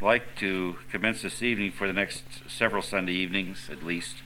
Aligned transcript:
like 0.00 0.34
to 0.36 0.76
commence 0.90 1.20
this 1.20 1.42
evening 1.42 1.70
for 1.70 1.86
the 1.86 1.92
next 1.92 2.24
several 2.48 2.82
Sunday 2.82 3.12
evenings, 3.12 3.68
at 3.70 3.82
least, 3.82 4.16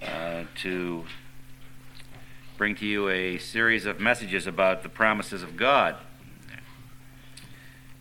uh, 0.00 0.44
to 0.56 1.04
bring 2.56 2.74
to 2.76 2.86
you 2.86 3.10
a 3.10 3.36
series 3.36 3.84
of 3.84 4.00
messages 4.00 4.46
about 4.46 4.82
the 4.82 4.88
promises 4.88 5.42
of 5.42 5.56
God. 5.56 5.96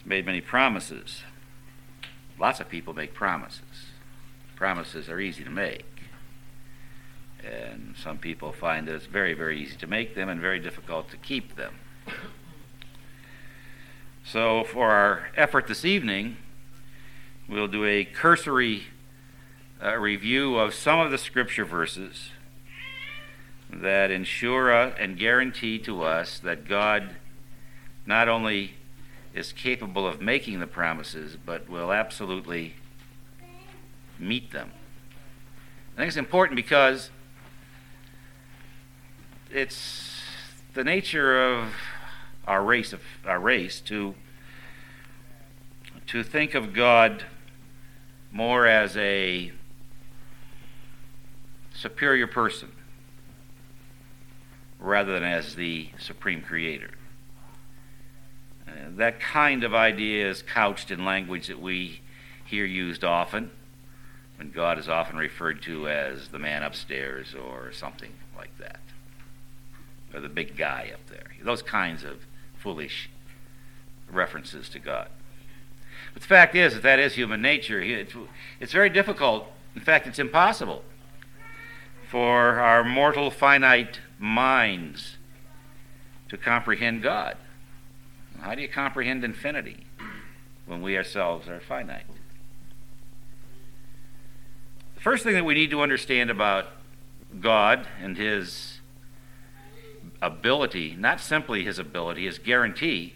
Made 0.06 0.26
many 0.26 0.40
promises. 0.40 1.24
Lots 2.40 2.62
of 2.62 2.70
people 2.70 2.94
make 2.94 3.14
promises. 3.14 3.92
Promises 4.56 5.10
are 5.10 5.20
easy 5.20 5.44
to 5.44 5.50
make. 5.50 5.86
And 7.44 7.96
some 8.02 8.18
people 8.18 8.54
find 8.54 8.88
that 8.88 8.96
it's 8.96 9.06
very, 9.06 9.34
very 9.34 9.60
easy 9.60 9.76
to 9.78 9.88
make 9.88 10.16
them 10.16 10.30
and 10.30 10.40
very 10.40 10.60
difficult 10.60 11.10
to 11.12 11.18
keep 11.18 11.56
them. 11.56 11.74
So, 14.24 14.64
for 14.64 14.92
our 14.92 15.30
effort 15.36 15.68
this 15.68 15.84
evening, 15.84 16.38
we'll 17.50 17.68
do 17.68 17.84
a 17.86 18.06
cursory 18.06 18.84
uh, 19.84 19.98
review 19.98 20.58
of 20.58 20.74
some 20.74 21.00
of 21.00 21.12
the 21.12 21.18
scripture 21.18 21.66
verses 21.66 22.30
that 23.70 24.12
ensure 24.12 24.72
uh, 24.72 24.94
and 25.00 25.18
guarantee 25.18 25.80
to 25.80 26.04
us 26.04 26.40
that 26.40 26.68
God 26.68 27.16
not 28.06 28.30
only 28.30 28.76
is 29.34 29.52
capable 29.52 30.08
of 30.08 30.22
making 30.22 30.60
the 30.60 30.68
promises, 30.68 31.36
but 31.44 31.68
will 31.68 31.92
absolutely 31.92 32.76
meet 34.20 34.52
them. 34.52 34.72
I 35.96 35.98
think 35.98 36.08
it's 36.10 36.18
important 36.18 36.56
because 36.56 37.10
it's 39.50 40.22
the 40.74 40.84
nature 40.84 41.44
of 41.44 41.74
our 42.48 42.64
race 42.64 42.94
of 42.94 43.02
our 43.26 43.40
race 43.40 43.80
to 43.82 44.16
to 46.08 46.24
think 46.24 46.56
of 46.56 46.74
God 46.74 47.24
more 48.32 48.66
as 48.66 48.98
a 48.98 49.52
superior 51.74 52.28
person 52.28 52.72
rather 54.80 55.14
than 55.14 55.24
as 55.24 55.56
the 55.56 55.90
supreme 56.00 56.42
creator. 56.42 56.92
Uh, 58.68 58.72
that 58.96 59.20
kind 59.20 59.64
of 59.64 59.74
idea 59.74 60.30
is 60.30 60.42
couched 60.42 60.92
in 60.92 61.06
language 61.06 61.48
that 61.48 61.62
we 61.62 62.02
hear 62.46 62.66
used 62.66 63.04
often, 63.04 63.52
when 64.38 64.52
God 64.52 64.80
is 64.80 64.90
often 64.90 65.18
referred 65.18 65.62
to 65.64 65.88
as 65.88 66.30
the 66.30 66.40
man 66.40 66.64
upstairs 66.64 67.36
or 67.36 67.72
something 67.72 68.12
like 68.36 68.58
that, 68.58 68.80
or 70.14 70.20
the 70.20 70.30
big 70.30 70.58
guy 70.58 70.90
up 70.94 71.06
there. 71.08 71.28
Those 71.44 71.62
kinds 71.62 72.04
of 72.04 72.26
foolish 72.62 73.10
references 74.10 74.70
to 74.70 74.80
God. 74.80 75.08
But 76.14 76.22
the 76.22 76.28
fact 76.28 76.56
is 76.56 76.74
that 76.74 76.84
that 76.84 77.00
is 77.00 77.16
human 77.16 77.42
nature. 77.42 77.82
It's, 77.82 78.72
very 78.72 78.90
difficult, 78.90 79.52
in 79.76 79.82
fact, 79.82 80.08
it's 80.08 80.20
impossible 80.20 80.84
for 82.10 82.60
our 82.60 82.84
mortal, 82.84 83.32
finite 83.32 84.00
minds 84.20 85.18
to 86.30 86.38
comprehend 86.38 87.02
God. 87.02 87.38
How 88.42 88.56
do 88.56 88.62
you 88.62 88.68
comprehend 88.68 89.24
infinity 89.24 89.86
when 90.66 90.82
we 90.82 90.98
ourselves 90.98 91.48
are 91.48 91.60
finite? 91.60 92.06
The 94.96 95.02
first 95.02 95.24
thing 95.24 95.34
that 95.34 95.46
we 95.46 95.54
need 95.54 95.72
to 95.72 95.82
understand 95.82 96.30
about 96.30 96.68
God 97.40 97.88
and 98.02 98.18
His 98.18 98.71
ability, 100.22 100.96
not 100.98 101.20
simply 101.20 101.64
His 101.64 101.80
ability, 101.80 102.26
His 102.26 102.38
guarantee 102.38 103.14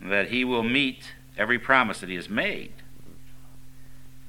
that 0.00 0.28
He 0.28 0.44
will 0.44 0.62
meet 0.62 1.12
every 1.36 1.58
promise 1.58 2.00
that 2.00 2.08
He 2.08 2.16
has 2.16 2.28
made, 2.28 2.72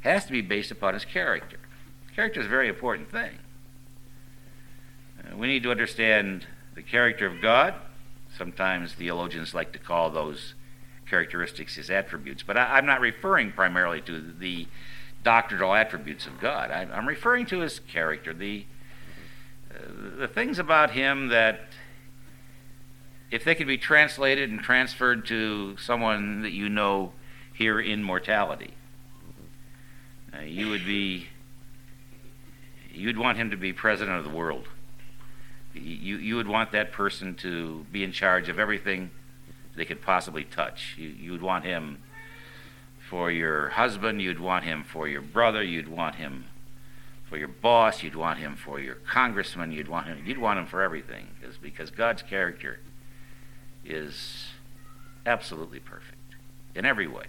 has 0.01 0.25
to 0.25 0.31
be 0.31 0.41
based 0.41 0.71
upon 0.71 0.93
His 0.93 1.05
character. 1.05 1.59
Character 2.15 2.41
is 2.41 2.47
a 2.47 2.49
very 2.49 2.67
important 2.67 3.11
thing. 3.11 3.37
Uh, 5.19 5.35
we 5.37 5.47
need 5.47 5.63
to 5.63 5.71
understand 5.71 6.45
the 6.75 6.81
character 6.81 7.25
of 7.25 7.41
God. 7.41 7.75
Sometimes 8.37 8.93
theologians 8.93 9.53
like 9.53 9.71
to 9.73 9.79
call 9.79 10.09
those 10.09 10.53
characteristics 11.09 11.75
his 11.75 11.89
attributes, 11.89 12.43
but 12.43 12.55
I, 12.57 12.77
am 12.77 12.85
not 12.85 13.01
referring 13.01 13.51
primarily 13.51 14.01
to 14.01 14.33
the 14.37 14.67
doctrinal 15.23 15.73
attributes 15.73 16.27
of 16.27 16.39
God. 16.39 16.71
I, 16.71 16.83
am 16.83 17.07
referring 17.07 17.45
to 17.47 17.59
his 17.59 17.79
character, 17.79 18.33
the 18.33 18.65
the 19.69 20.27
things 20.27 20.59
about 20.59 20.91
him 20.91 21.29
that, 21.29 21.61
if 23.31 23.43
they 23.43 23.55
could 23.55 23.67
be 23.67 23.77
translated 23.77 24.49
and 24.49 24.59
transferred 24.59 25.25
to 25.27 25.77
someone 25.77 26.41
that 26.41 26.51
you 26.51 26.69
know 26.69 27.13
here 27.53 27.79
in 27.79 28.03
mortality, 28.03 28.73
uh, 30.33 30.41
you 30.41 30.69
would 30.69 30.85
be 30.85 31.27
you'd 32.91 33.17
want 33.17 33.37
him 33.37 33.51
to 33.51 33.57
be 33.57 33.71
president 33.71 34.17
of 34.17 34.23
the 34.23 34.35
world. 34.35 34.67
You, 35.73 36.17
you 36.17 36.35
would 36.35 36.47
want 36.47 36.71
that 36.71 36.91
person 36.91 37.35
to 37.35 37.85
be 37.91 38.03
in 38.03 38.11
charge 38.11 38.49
of 38.49 38.59
everything 38.59 39.11
they 39.75 39.85
could 39.85 40.01
possibly 40.01 40.43
touch. 40.43 40.95
You, 40.97 41.09
you 41.09 41.31
would 41.31 41.41
want 41.41 41.63
him 41.63 41.99
for 43.09 43.31
your 43.31 43.69
husband, 43.69 44.21
you'd 44.21 44.39
want 44.39 44.65
him 44.65 44.83
for 44.83 45.07
your 45.07 45.21
brother, 45.21 45.63
you'd 45.63 45.87
want 45.87 46.15
him 46.15 46.45
for 47.29 47.37
your 47.37 47.47
boss, 47.47 48.01
you'd 48.03 48.15
want 48.15 48.39
him 48.39 48.55
for 48.55 48.79
your 48.79 48.95
congressman, 48.95 49.71
you'd 49.71 49.87
want 49.87 50.07
him, 50.07 50.23
you'd 50.25 50.37
want 50.37 50.59
him 50.59 50.65
for 50.65 50.81
everything, 50.81 51.27
because, 51.39 51.57
because 51.57 51.91
God's 51.91 52.21
character 52.21 52.79
is 53.85 54.47
absolutely 55.25 55.79
perfect 55.79 56.17
in 56.75 56.85
every 56.85 57.07
way. 57.07 57.25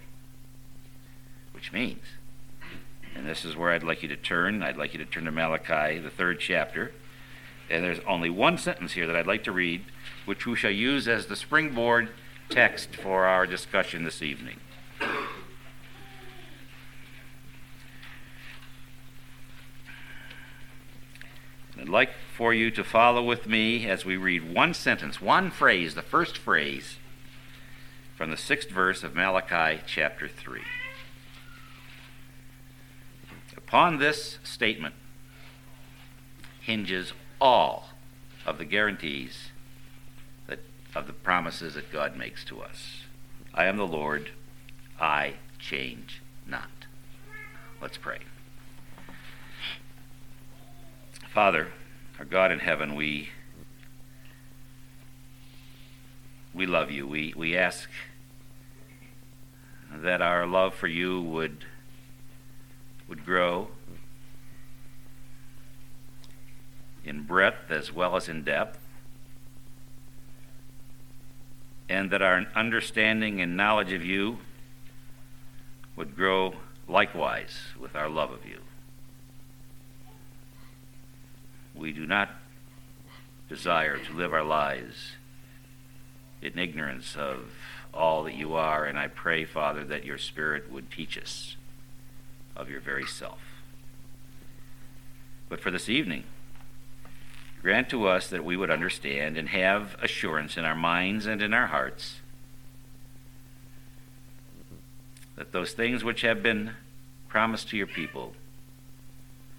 Which 1.53 1.71
means 1.71 2.03
and 3.15 3.27
this 3.27 3.43
is 3.45 3.55
where 3.55 3.71
I'd 3.71 3.83
like 3.83 4.03
you 4.03 4.09
to 4.09 4.15
turn. 4.15 4.63
I'd 4.63 4.77
like 4.77 4.93
you 4.93 4.99
to 4.99 5.05
turn 5.05 5.25
to 5.25 5.31
Malachi, 5.31 5.99
the 5.99 6.09
third 6.09 6.39
chapter. 6.39 6.91
And 7.69 7.83
there's 7.83 7.99
only 8.07 8.29
one 8.29 8.57
sentence 8.57 8.93
here 8.93 9.07
that 9.07 9.15
I'd 9.15 9.27
like 9.27 9.43
to 9.45 9.51
read, 9.51 9.85
which 10.25 10.45
we 10.45 10.55
shall 10.55 10.71
use 10.71 11.07
as 11.07 11.25
the 11.25 11.35
springboard 11.35 12.09
text 12.49 12.95
for 12.95 13.25
our 13.25 13.45
discussion 13.45 14.03
this 14.03 14.21
evening. 14.21 14.59
Like 21.91 22.11
for 22.35 22.53
you 22.53 22.71
to 22.71 22.83
follow 22.83 23.21
with 23.21 23.45
me 23.45 23.87
as 23.87 24.05
we 24.05 24.17
read 24.17 24.53
one 24.53 24.73
sentence, 24.73 25.21
one 25.21 25.51
phrase, 25.51 25.93
the 25.93 26.01
first 26.01 26.37
phrase 26.37 26.97
from 28.15 28.31
the 28.31 28.37
sixth 28.37 28.69
verse 28.69 29.03
of 29.03 29.13
Malachi 29.13 29.81
chapter 29.85 30.27
3. 30.27 30.61
Upon 33.57 33.99
this 33.99 34.39
statement 34.43 34.95
hinges 36.61 37.13
all 37.39 37.89
of 38.45 38.57
the 38.57 38.65
guarantees 38.65 39.49
that, 40.47 40.59
of 40.95 41.07
the 41.07 41.13
promises 41.13 41.73
that 41.73 41.91
God 41.91 42.15
makes 42.15 42.43
to 42.45 42.61
us. 42.61 43.03
I 43.53 43.65
am 43.65 43.77
the 43.77 43.87
Lord, 43.87 44.29
I 44.99 45.35
change 45.59 46.21
not. 46.47 46.69
Let's 47.81 47.97
pray. 47.97 48.19
Father, 51.33 51.69
our 52.21 52.25
God 52.25 52.51
in 52.51 52.59
heaven, 52.59 52.93
we 52.93 53.29
we 56.53 56.67
love 56.67 56.91
you. 56.91 57.07
We 57.07 57.33
we 57.35 57.57
ask 57.57 57.89
that 59.91 60.21
our 60.21 60.45
love 60.45 60.75
for 60.75 60.85
you 60.85 61.19
would 61.19 61.65
would 63.07 63.25
grow 63.25 63.69
in 67.03 67.23
breadth 67.23 67.71
as 67.71 67.91
well 67.91 68.15
as 68.15 68.29
in 68.29 68.43
depth, 68.43 68.77
and 71.89 72.11
that 72.11 72.21
our 72.21 72.45
understanding 72.55 73.41
and 73.41 73.57
knowledge 73.57 73.93
of 73.93 74.05
you 74.05 74.37
would 75.95 76.15
grow 76.15 76.53
likewise 76.87 77.57
with 77.79 77.95
our 77.95 78.07
love 78.07 78.29
of 78.29 78.45
you. 78.45 78.59
We 81.81 81.93
do 81.93 82.05
not 82.05 82.29
desire 83.49 83.97
to 83.97 84.13
live 84.13 84.33
our 84.33 84.43
lives 84.43 85.13
in 86.39 86.59
ignorance 86.59 87.15
of 87.15 87.51
all 87.91 88.23
that 88.25 88.35
you 88.35 88.53
are, 88.53 88.85
and 88.85 88.99
I 88.99 89.07
pray, 89.07 89.45
Father, 89.45 89.83
that 89.85 90.05
your 90.05 90.19
Spirit 90.19 90.71
would 90.71 90.91
teach 90.91 91.17
us 91.17 91.55
of 92.55 92.69
your 92.69 92.81
very 92.81 93.07
self. 93.07 93.39
But 95.49 95.59
for 95.59 95.71
this 95.71 95.89
evening, 95.89 96.25
grant 97.63 97.89
to 97.89 98.07
us 98.07 98.29
that 98.29 98.45
we 98.45 98.55
would 98.55 98.69
understand 98.69 99.35
and 99.35 99.49
have 99.49 99.95
assurance 100.03 100.57
in 100.57 100.65
our 100.65 100.75
minds 100.75 101.25
and 101.25 101.41
in 101.41 101.51
our 101.51 101.67
hearts 101.67 102.17
that 105.35 105.51
those 105.51 105.71
things 105.71 106.03
which 106.03 106.21
have 106.21 106.43
been 106.43 106.75
promised 107.27 107.69
to 107.69 107.77
your 107.77 107.87
people 107.87 108.33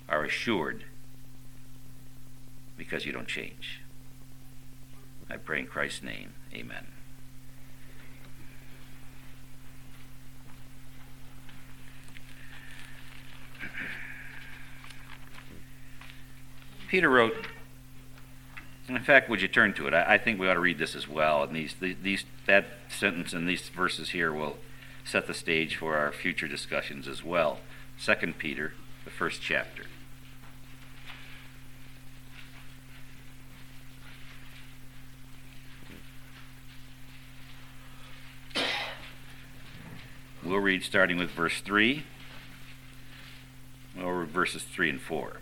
are 0.09 0.25
assured 0.25 0.85
because 2.83 3.07
you 3.07 3.13
don't 3.13 3.29
change. 3.29 3.81
I 5.31 5.37
pray 5.37 5.61
in 5.61 5.67
Christ's 5.67 6.03
name. 6.03 6.33
Amen. 6.53 6.89
Peter 16.89 17.09
wrote, 17.09 17.47
in 18.89 18.99
fact, 18.99 19.31
would 19.31 19.41
you 19.41 19.49
turn 19.49 19.73
to 19.75 19.87
it? 19.87 19.95
I, 19.95 20.15
I, 20.15 20.19
think 20.19 20.41
we 20.41 20.49
ought 20.49 20.55
to 20.55 20.61
read 20.61 20.79
this 20.79 20.97
as 20.97 21.09
well. 21.09 21.45
And 21.45 21.55
these, 21.55 21.75
these, 21.81 22.25
that 22.47 22.67
sentence 22.91 23.33
and 23.33 23.49
these 23.49 23.69
verses 23.69 24.11
here 24.11 24.33
will 24.33 24.59
set 25.05 25.29
the 25.29 25.35
stage 25.35 25.77
for 25.77 25.97
our 25.97 26.11
future 26.11 26.49
discussions 26.49 27.07
as 27.07 27.23
well. 27.25 27.61
Second 27.97 28.39
Peter, 28.39 28.75
the 29.05 29.11
first 29.11 29.41
chapter. 29.41 29.85
We'll 40.53 40.61
read 40.61 40.83
starting 40.83 41.17
with 41.17 41.31
verse 41.31 41.63
3 41.63 42.05
or 44.05 44.27
verses 44.27 44.63
3 44.63 44.91
and 44.91 45.01
4. 45.01 45.39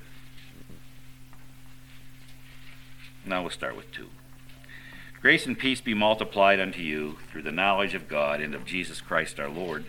Now 3.26 3.40
we'll 3.40 3.50
start 3.50 3.76
with 3.76 3.90
2. 3.90 4.06
Grace 5.20 5.46
and 5.46 5.58
peace 5.58 5.80
be 5.80 5.94
multiplied 5.94 6.60
unto 6.60 6.80
you 6.80 7.16
through 7.28 7.42
the 7.42 7.50
knowledge 7.50 7.92
of 7.96 8.06
God 8.06 8.40
and 8.40 8.54
of 8.54 8.64
Jesus 8.64 9.00
Christ 9.00 9.40
our 9.40 9.48
Lord, 9.48 9.86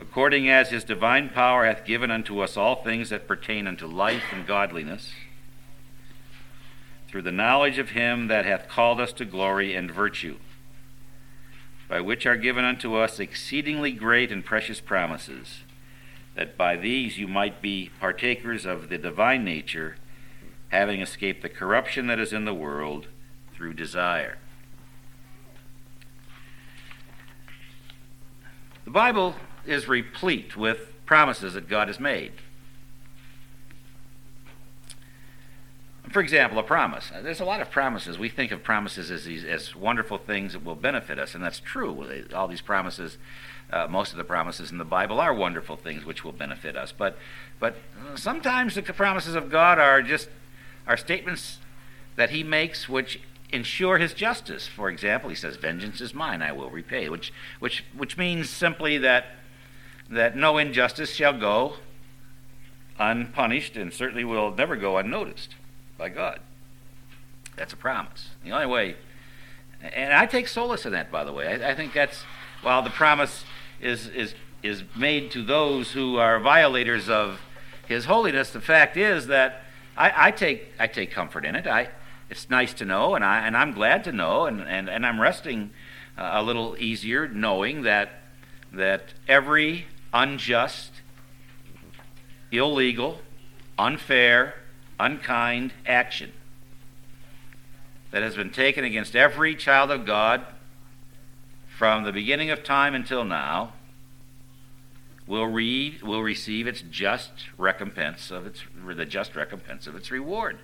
according 0.00 0.48
as 0.48 0.70
his 0.70 0.84
divine 0.84 1.28
power 1.28 1.66
hath 1.66 1.84
given 1.84 2.10
unto 2.10 2.40
us 2.40 2.56
all 2.56 2.76
things 2.76 3.10
that 3.10 3.28
pertain 3.28 3.66
unto 3.66 3.86
life 3.86 4.24
and 4.32 4.46
godliness, 4.46 5.12
through 7.08 7.20
the 7.20 7.30
knowledge 7.30 7.76
of 7.76 7.90
him 7.90 8.28
that 8.28 8.46
hath 8.46 8.68
called 8.68 9.02
us 9.02 9.12
to 9.12 9.26
glory 9.26 9.74
and 9.74 9.90
virtue 9.90 10.38
by 11.88 12.00
which 12.00 12.26
are 12.26 12.36
given 12.36 12.64
unto 12.64 12.94
us 12.94 13.20
exceedingly 13.20 13.92
great 13.92 14.32
and 14.32 14.44
precious 14.44 14.80
promises, 14.80 15.60
that 16.34 16.56
by 16.56 16.76
these 16.76 17.18
you 17.18 17.28
might 17.28 17.60
be 17.60 17.90
partakers 18.00 18.64
of 18.64 18.88
the 18.88 18.98
divine 18.98 19.44
nature, 19.44 19.96
having 20.68 21.00
escaped 21.00 21.42
the 21.42 21.48
corruption 21.48 22.06
that 22.06 22.18
is 22.18 22.32
in 22.32 22.44
the 22.44 22.54
world 22.54 23.06
through 23.54 23.74
desire. 23.74 24.38
The 28.84 28.90
Bible 28.90 29.34
is 29.66 29.88
replete 29.88 30.56
with 30.56 30.92
promises 31.06 31.54
that 31.54 31.68
God 31.68 31.88
has 31.88 32.00
made. 32.00 32.32
For 36.14 36.20
example, 36.20 36.60
a 36.60 36.62
promise. 36.62 37.10
There's 37.24 37.40
a 37.40 37.44
lot 37.44 37.60
of 37.60 37.72
promises. 37.72 38.20
We 38.20 38.28
think 38.28 38.52
of 38.52 38.62
promises 38.62 39.10
as 39.10 39.24
these 39.24 39.42
as 39.42 39.74
wonderful 39.74 40.16
things 40.16 40.52
that 40.52 40.64
will 40.64 40.76
benefit 40.76 41.18
us, 41.18 41.34
and 41.34 41.42
that's 41.42 41.58
true. 41.58 42.24
All 42.32 42.46
these 42.46 42.60
promises, 42.60 43.18
uh, 43.72 43.88
most 43.90 44.12
of 44.12 44.18
the 44.18 44.22
promises 44.22 44.70
in 44.70 44.78
the 44.78 44.84
Bible 44.84 45.18
are 45.18 45.34
wonderful 45.34 45.74
things 45.74 46.04
which 46.04 46.22
will 46.22 46.30
benefit 46.30 46.76
us. 46.76 46.92
But, 46.92 47.18
but 47.58 47.74
sometimes 48.14 48.76
the 48.76 48.82
promises 48.82 49.34
of 49.34 49.50
God 49.50 49.80
are 49.80 50.02
just 50.02 50.28
are 50.86 50.96
statements 50.96 51.58
that 52.14 52.30
He 52.30 52.44
makes 52.44 52.88
which 52.88 53.18
ensure 53.50 53.98
His 53.98 54.14
justice. 54.14 54.68
For 54.68 54.88
example, 54.90 55.30
He 55.30 55.34
says, 55.34 55.56
"Vengeance 55.56 56.00
is 56.00 56.14
mine; 56.14 56.42
I 56.42 56.52
will 56.52 56.70
repay," 56.70 57.08
which 57.08 57.32
which 57.58 57.84
which 57.92 58.16
means 58.16 58.48
simply 58.48 58.98
that 58.98 59.26
that 60.08 60.36
no 60.36 60.58
injustice 60.58 61.12
shall 61.12 61.36
go 61.36 61.78
unpunished, 63.00 63.76
and 63.76 63.92
certainly 63.92 64.22
will 64.22 64.54
never 64.54 64.76
go 64.76 64.96
unnoticed 64.96 65.56
by 66.04 66.10
God. 66.10 66.38
That's 67.56 67.72
a 67.72 67.78
promise. 67.78 68.28
The 68.44 68.52
only 68.52 68.66
way, 68.66 68.96
and 69.80 70.12
I 70.12 70.26
take 70.26 70.48
solace 70.48 70.84
in 70.84 70.92
that, 70.92 71.10
by 71.10 71.24
the 71.24 71.32
way. 71.32 71.46
I, 71.46 71.70
I 71.70 71.74
think 71.74 71.94
that's, 71.94 72.24
while 72.60 72.82
the 72.82 72.90
promise 72.90 73.42
is, 73.80 74.08
is, 74.08 74.34
is 74.62 74.82
made 74.94 75.30
to 75.30 75.42
those 75.42 75.92
who 75.92 76.18
are 76.18 76.38
violators 76.40 77.08
of 77.08 77.40
His 77.88 78.04
holiness, 78.04 78.50
the 78.50 78.60
fact 78.60 78.98
is 78.98 79.28
that 79.28 79.62
I, 79.96 80.26
I, 80.26 80.30
take, 80.30 80.74
I 80.78 80.88
take 80.88 81.10
comfort 81.10 81.46
in 81.46 81.56
it. 81.56 81.66
I, 81.66 81.88
it's 82.28 82.50
nice 82.50 82.74
to 82.74 82.84
know, 82.84 83.14
and, 83.14 83.24
I, 83.24 83.46
and 83.46 83.56
I'm 83.56 83.72
glad 83.72 84.04
to 84.04 84.12
know, 84.12 84.44
and, 84.44 84.60
and, 84.60 84.90
and 84.90 85.06
I'm 85.06 85.18
resting 85.18 85.70
uh, 86.18 86.32
a 86.34 86.42
little 86.42 86.76
easier 86.78 87.28
knowing 87.28 87.80
that, 87.84 88.10
that 88.74 89.14
every 89.26 89.86
unjust, 90.12 90.90
illegal, 92.52 93.20
unfair, 93.78 94.56
unkind 94.98 95.72
action 95.86 96.32
that 98.10 98.22
has 98.22 98.36
been 98.36 98.50
taken 98.50 98.84
against 98.84 99.16
every 99.16 99.54
child 99.56 99.90
of 99.90 100.06
God 100.06 100.46
from 101.76 102.04
the 102.04 102.12
beginning 102.12 102.50
of 102.50 102.62
time 102.62 102.94
until 102.94 103.24
now 103.24 103.72
will 105.26 105.46
read 105.46 106.02
will 106.02 106.22
receive 106.22 106.66
its 106.66 106.82
just 106.82 107.32
recompense 107.56 108.30
of 108.30 108.46
its 108.46 108.62
the 108.86 109.04
just 109.04 109.34
recompense 109.34 109.86
of 109.86 109.96
its 109.96 110.10
reward. 110.10 110.58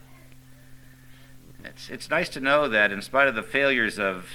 It's 1.64 1.90
it's 1.90 2.10
nice 2.10 2.28
to 2.30 2.40
know 2.40 2.68
that 2.68 2.92
in 2.92 3.02
spite 3.02 3.28
of 3.28 3.34
the 3.34 3.42
failures 3.42 3.98
of 3.98 4.26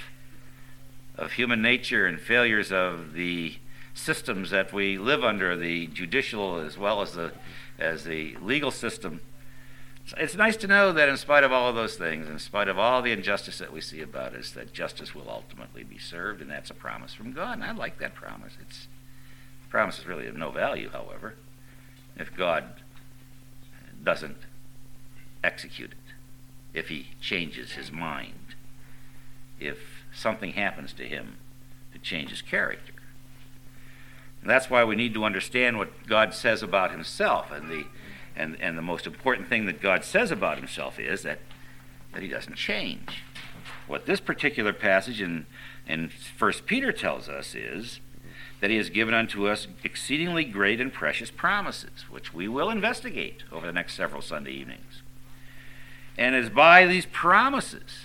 of 1.16 1.32
human 1.32 1.62
nature 1.62 2.06
and 2.06 2.20
failures 2.20 2.70
of 2.70 3.14
the 3.14 3.56
systems 3.94 4.50
that 4.50 4.72
we 4.72 4.98
live 4.98 5.24
under, 5.24 5.56
the 5.56 5.86
judicial 5.88 6.60
as 6.60 6.76
well 6.76 7.00
as 7.00 7.12
the 7.12 7.32
as 7.78 8.04
the 8.04 8.36
legal 8.40 8.70
system, 8.70 9.20
it's 10.18 10.36
nice 10.36 10.56
to 10.58 10.66
know 10.66 10.92
that 10.92 11.08
in 11.08 11.16
spite 11.16 11.42
of 11.42 11.52
all 11.52 11.68
of 11.68 11.74
those 11.74 11.96
things, 11.96 12.28
in 12.28 12.38
spite 12.38 12.68
of 12.68 12.78
all 12.78 13.02
the 13.02 13.12
injustice 13.12 13.58
that 13.58 13.72
we 13.72 13.80
see 13.80 14.00
about 14.00 14.34
us, 14.34 14.50
that 14.50 14.72
justice 14.72 15.14
will 15.14 15.28
ultimately 15.28 15.82
be 15.82 15.98
served, 15.98 16.40
and 16.40 16.50
that's 16.50 16.70
a 16.70 16.74
promise 16.74 17.12
from 17.12 17.32
God. 17.32 17.54
And 17.54 17.64
I 17.64 17.72
like 17.72 17.98
that 17.98 18.14
promise. 18.14 18.52
It's 18.60 18.88
promise 19.68 19.98
is 19.98 20.06
really 20.06 20.26
of 20.26 20.36
no 20.36 20.50
value, 20.50 20.90
however, 20.90 21.34
if 22.16 22.34
God 22.34 22.64
doesn't 24.02 24.38
execute 25.42 25.90
it, 25.90 26.78
if 26.78 26.88
he 26.88 27.08
changes 27.20 27.72
his 27.72 27.90
mind, 27.90 28.54
if 29.58 29.78
something 30.14 30.52
happens 30.52 30.92
to 30.94 31.04
him 31.04 31.36
to 31.92 31.98
change 31.98 32.30
his 32.30 32.42
character. 32.42 32.92
And 34.40 34.48
that's 34.48 34.70
why 34.70 34.84
we 34.84 34.94
need 34.94 35.14
to 35.14 35.24
understand 35.24 35.78
what 35.78 36.06
God 36.06 36.32
says 36.32 36.62
about 36.62 36.90
himself 36.92 37.50
and 37.50 37.68
the 37.68 37.84
and, 38.36 38.60
and 38.60 38.76
the 38.76 38.82
most 38.82 39.06
important 39.06 39.48
thing 39.48 39.66
that 39.66 39.80
God 39.80 40.04
says 40.04 40.30
about 40.30 40.58
himself 40.58 40.98
is 40.98 41.22
that, 41.22 41.38
that 42.12 42.22
he 42.22 42.28
doesn't 42.28 42.56
change. 42.56 43.22
What 43.86 44.06
this 44.06 44.20
particular 44.20 44.72
passage 44.72 45.20
in, 45.20 45.46
in 45.86 46.10
1 46.38 46.52
Peter 46.66 46.92
tells 46.92 47.28
us 47.28 47.54
is 47.54 48.00
that 48.60 48.70
he 48.70 48.76
has 48.76 48.90
given 48.90 49.14
unto 49.14 49.48
us 49.48 49.66
exceedingly 49.84 50.44
great 50.44 50.80
and 50.80 50.92
precious 50.92 51.30
promises, 51.30 52.04
which 52.10 52.32
we 52.32 52.48
will 52.48 52.70
investigate 52.70 53.44
over 53.52 53.66
the 53.66 53.72
next 53.72 53.94
several 53.94 54.22
Sunday 54.22 54.52
evenings. 54.52 55.02
And 56.18 56.34
it's 56.34 56.48
by 56.48 56.86
these 56.86 57.06
promises, 57.06 58.04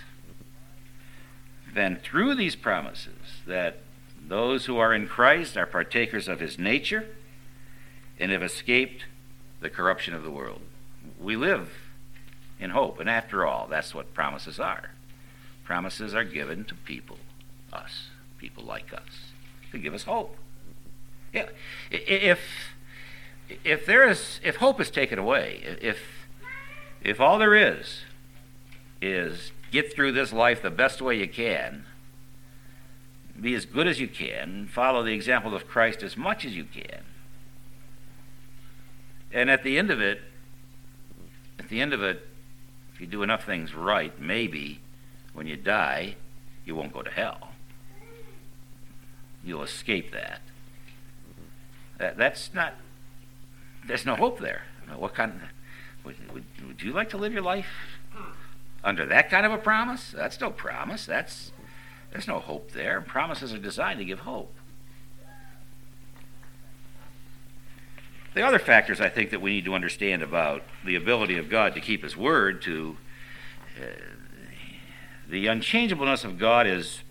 then 1.73 1.97
through 1.97 2.35
these 2.35 2.55
promises, 2.55 3.41
that 3.47 3.79
those 4.27 4.65
who 4.65 4.77
are 4.77 4.93
in 4.93 5.07
Christ 5.07 5.57
are 5.57 5.65
partakers 5.65 6.27
of 6.27 6.39
his 6.39 6.59
nature 6.59 7.07
and 8.19 8.31
have 8.31 8.43
escaped 8.43 9.05
the 9.61 9.69
corruption 9.69 10.13
of 10.13 10.23
the 10.23 10.31
world. 10.31 10.61
We 11.19 11.35
live 11.35 11.69
in 12.59 12.71
hope, 12.71 12.99
and 12.99 13.09
after 13.09 13.45
all, 13.45 13.67
that's 13.67 13.95
what 13.95 14.13
promises 14.13 14.59
are. 14.59 14.91
Promises 15.63 16.13
are 16.13 16.23
given 16.23 16.65
to 16.65 16.75
people, 16.75 17.17
us, 17.71 18.09
people 18.37 18.63
like 18.63 18.93
us, 18.93 19.31
to 19.71 19.77
give 19.77 19.93
us 19.93 20.03
hope. 20.03 20.35
Yeah, 21.33 21.47
if 21.89 22.39
if 23.63 23.85
there 23.85 24.07
is 24.07 24.39
if 24.43 24.57
hope 24.57 24.81
is 24.81 24.89
taken 24.89 25.17
away, 25.17 25.77
if 25.81 25.99
if 27.01 27.21
all 27.21 27.37
there 27.39 27.55
is 27.55 28.01
is 29.01 29.51
get 29.71 29.93
through 29.93 30.11
this 30.11 30.33
life 30.33 30.61
the 30.61 30.69
best 30.69 31.01
way 31.01 31.17
you 31.17 31.27
can, 31.27 31.85
be 33.39 33.55
as 33.55 33.65
good 33.65 33.87
as 33.87 33.99
you 33.99 34.07
can, 34.07 34.67
follow 34.67 35.03
the 35.03 35.13
example 35.13 35.55
of 35.55 35.67
Christ 35.67 36.03
as 36.03 36.17
much 36.17 36.45
as 36.45 36.55
you 36.55 36.65
can, 36.65 37.03
and 39.33 39.49
at 39.49 39.63
the 39.63 39.77
end 39.77 39.91
of 39.91 40.01
it, 40.01 40.21
at 41.59 41.69
the 41.69 41.81
end 41.81 41.93
of 41.93 42.01
it, 42.03 42.27
if 42.93 43.01
you 43.01 43.07
do 43.07 43.23
enough 43.23 43.45
things 43.45 43.73
right, 43.73 44.19
maybe 44.19 44.81
when 45.33 45.47
you 45.47 45.55
die, 45.55 46.15
you 46.65 46.75
won't 46.75 46.93
go 46.93 47.01
to 47.01 47.09
hell. 47.09 47.49
You'll 49.43 49.63
escape 49.63 50.11
that. 50.11 50.41
that 51.97 52.17
that's 52.17 52.53
not, 52.53 52.75
there's 53.85 54.05
no 54.05 54.15
hope 54.15 54.39
there. 54.39 54.63
What 54.95 55.15
kind 55.15 55.31
of, 55.31 55.41
would, 56.05 56.33
would, 56.33 56.43
would 56.67 56.81
you 56.81 56.91
like 56.91 57.09
to 57.11 57.17
live 57.17 57.31
your 57.33 57.41
life 57.41 57.67
under 58.83 59.05
that 59.05 59.29
kind 59.29 59.45
of 59.45 59.51
a 59.51 59.57
promise? 59.57 60.11
That's 60.15 60.39
no 60.41 60.49
promise. 60.49 61.05
That's, 61.05 61.51
there's 62.11 62.27
no 62.27 62.39
hope 62.39 62.71
there. 62.71 63.01
Promises 63.01 63.53
are 63.53 63.59
designed 63.59 63.99
to 63.99 64.05
give 64.05 64.19
hope. 64.19 64.53
The 68.33 68.45
other 68.45 68.59
factors 68.59 69.01
I 69.01 69.09
think 69.09 69.31
that 69.31 69.41
we 69.41 69.51
need 69.51 69.65
to 69.65 69.73
understand 69.73 70.23
about 70.23 70.63
the 70.85 70.95
ability 70.95 71.37
of 71.37 71.49
God 71.49 71.73
to 71.75 71.81
keep 71.81 72.03
His 72.03 72.15
word, 72.15 72.61
to 72.61 72.97
uh, 73.77 73.85
the 75.27 75.47
unchangeableness 75.47 76.23
of 76.23 76.37
God 76.37 76.67
is 76.67 77.01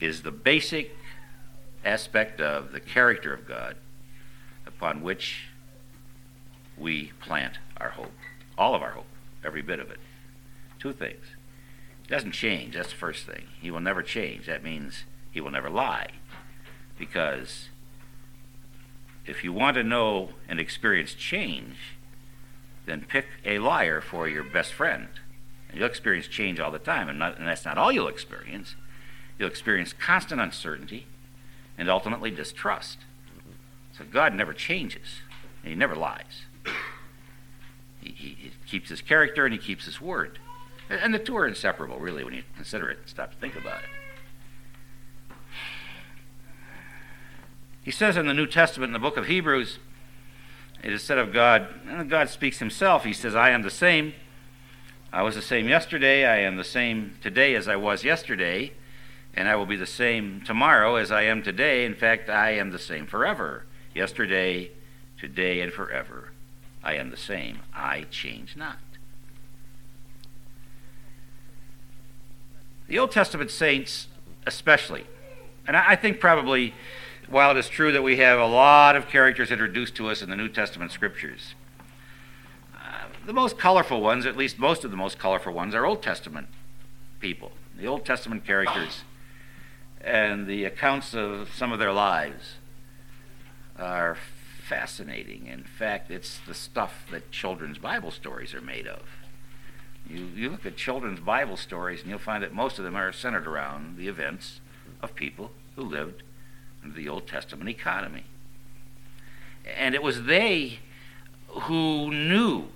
is 0.00 0.22
the 0.22 0.30
basic 0.30 0.96
aspect 1.84 2.40
of 2.40 2.70
the 2.70 2.78
character 2.78 3.34
of 3.34 3.48
God 3.48 3.76
upon 4.66 5.02
which 5.02 5.48
we 6.76 7.12
plant 7.20 7.58
our 7.80 7.90
hope. 7.90 8.12
all 8.56 8.74
of 8.74 8.82
our 8.82 8.90
hope, 8.90 9.06
every 9.44 9.62
bit 9.62 9.80
of 9.80 9.90
it. 9.90 9.98
Two 10.78 10.92
things. 10.92 11.24
He 12.02 12.08
doesn't 12.08 12.32
change, 12.32 12.74
that's 12.74 12.90
the 12.90 12.96
first 12.96 13.26
thing. 13.26 13.46
He 13.60 13.70
will 13.70 13.80
never 13.80 14.02
change. 14.02 14.46
That 14.46 14.62
means 14.62 15.04
he 15.30 15.40
will 15.40 15.50
never 15.50 15.70
lie. 15.70 16.08
Because 16.96 17.68
if 19.28 19.44
you 19.44 19.52
want 19.52 19.76
to 19.76 19.82
know 19.82 20.30
and 20.48 20.58
experience 20.58 21.14
change, 21.14 21.76
then 22.86 23.04
pick 23.06 23.26
a 23.44 23.58
liar 23.58 24.00
for 24.00 24.26
your 24.26 24.42
best 24.42 24.72
friend. 24.72 25.08
And 25.68 25.78
you'll 25.78 25.88
experience 25.88 26.26
change 26.26 26.58
all 26.58 26.70
the 26.70 26.78
time, 26.78 27.08
and, 27.08 27.18
not, 27.18 27.38
and 27.38 27.46
that's 27.46 27.64
not 27.64 27.76
all 27.76 27.92
you'll 27.92 28.08
experience. 28.08 28.74
You'll 29.38 29.48
experience 29.48 29.92
constant 29.92 30.40
uncertainty 30.40 31.06
and 31.76 31.88
ultimately 31.88 32.30
distrust. 32.30 32.98
So 33.96 34.04
God 34.10 34.34
never 34.34 34.52
changes, 34.52 35.20
and 35.62 35.70
He 35.70 35.74
never 35.74 35.94
lies. 35.94 36.44
He, 38.00 38.10
he, 38.10 38.28
he 38.28 38.52
keeps 38.66 38.88
His 38.88 39.02
character 39.02 39.44
and 39.44 39.52
He 39.52 39.58
keeps 39.58 39.84
His 39.84 40.00
word. 40.00 40.38
And 40.88 41.12
the 41.12 41.18
two 41.18 41.36
are 41.36 41.46
inseparable, 41.46 41.98
really, 41.98 42.24
when 42.24 42.32
you 42.32 42.44
consider 42.56 42.88
it 42.90 42.98
and 43.00 43.08
stop 43.08 43.32
to 43.32 43.36
think 43.36 43.56
about 43.56 43.80
it. 43.80 43.97
He 47.88 47.92
says 47.92 48.18
in 48.18 48.26
the 48.26 48.34
New 48.34 48.46
Testament, 48.46 48.90
in 48.90 48.92
the 48.92 48.98
book 48.98 49.16
of 49.16 49.28
Hebrews, 49.28 49.78
it 50.84 50.92
is 50.92 51.02
said 51.02 51.16
of 51.16 51.32
God, 51.32 51.68
and 51.88 52.10
God 52.10 52.28
speaks 52.28 52.58
himself. 52.58 53.04
He 53.04 53.14
says, 53.14 53.34
I 53.34 53.48
am 53.48 53.62
the 53.62 53.70
same. 53.70 54.12
I 55.10 55.22
was 55.22 55.36
the 55.36 55.40
same 55.40 55.68
yesterday. 55.68 56.26
I 56.26 56.40
am 56.40 56.58
the 56.58 56.64
same 56.64 57.14
today 57.22 57.54
as 57.54 57.66
I 57.66 57.76
was 57.76 58.04
yesterday. 58.04 58.74
And 59.32 59.48
I 59.48 59.56
will 59.56 59.64
be 59.64 59.74
the 59.74 59.86
same 59.86 60.42
tomorrow 60.44 60.96
as 60.96 61.10
I 61.10 61.22
am 61.22 61.42
today. 61.42 61.86
In 61.86 61.94
fact, 61.94 62.28
I 62.28 62.50
am 62.50 62.72
the 62.72 62.78
same 62.78 63.06
forever. 63.06 63.64
Yesterday, 63.94 64.70
today, 65.18 65.62
and 65.62 65.72
forever. 65.72 66.32
I 66.84 66.96
am 66.96 67.08
the 67.08 67.16
same. 67.16 67.60
I 67.74 68.02
change 68.10 68.54
not. 68.54 68.76
The 72.86 72.98
Old 72.98 73.12
Testament 73.12 73.50
saints, 73.50 74.08
especially, 74.46 75.06
and 75.66 75.74
I 75.74 75.96
think 75.96 76.20
probably 76.20 76.74
while 77.30 77.50
it 77.50 77.56
is 77.56 77.68
true 77.68 77.92
that 77.92 78.02
we 78.02 78.16
have 78.16 78.38
a 78.38 78.46
lot 78.46 78.96
of 78.96 79.08
characters 79.08 79.50
introduced 79.50 79.94
to 79.96 80.08
us 80.08 80.22
in 80.22 80.30
the 80.30 80.36
New 80.36 80.48
Testament 80.48 80.92
scriptures, 80.92 81.54
uh, 82.74 83.04
the 83.26 83.32
most 83.32 83.58
colorful 83.58 84.00
ones, 84.00 84.24
at 84.24 84.36
least 84.36 84.58
most 84.58 84.84
of 84.84 84.90
the 84.90 84.96
most 84.96 85.18
colorful 85.18 85.52
ones, 85.52 85.74
are 85.74 85.84
Old 85.84 86.02
Testament 86.02 86.48
people. 87.20 87.52
The 87.76 87.86
Old 87.86 88.04
Testament 88.04 88.44
characters 88.44 89.02
and 90.00 90.46
the 90.46 90.64
accounts 90.64 91.14
of 91.14 91.52
some 91.54 91.72
of 91.72 91.78
their 91.78 91.92
lives 91.92 92.54
are 93.78 94.16
fascinating. 94.66 95.46
In 95.46 95.64
fact, 95.64 96.10
it's 96.10 96.38
the 96.46 96.54
stuff 96.54 97.06
that 97.10 97.30
children's 97.30 97.78
Bible 97.78 98.10
stories 98.10 98.54
are 98.54 98.60
made 98.60 98.86
of. 98.86 99.02
You, 100.08 100.28
you 100.34 100.50
look 100.50 100.64
at 100.64 100.76
children's 100.76 101.20
Bible 101.20 101.56
stories, 101.56 102.00
and 102.00 102.08
you'll 102.08 102.18
find 102.18 102.42
that 102.42 102.54
most 102.54 102.78
of 102.78 102.84
them 102.84 102.96
are 102.96 103.12
centered 103.12 103.46
around 103.46 103.98
the 103.98 104.08
events 104.08 104.60
of 105.02 105.14
people 105.14 105.50
who 105.76 105.82
lived 105.82 106.22
the 106.84 107.08
Old 107.08 107.26
Testament 107.26 107.68
economy. 107.68 108.24
And 109.76 109.94
it 109.94 110.02
was 110.02 110.24
they 110.24 110.78
who 111.48 112.10
knew. 112.12 112.68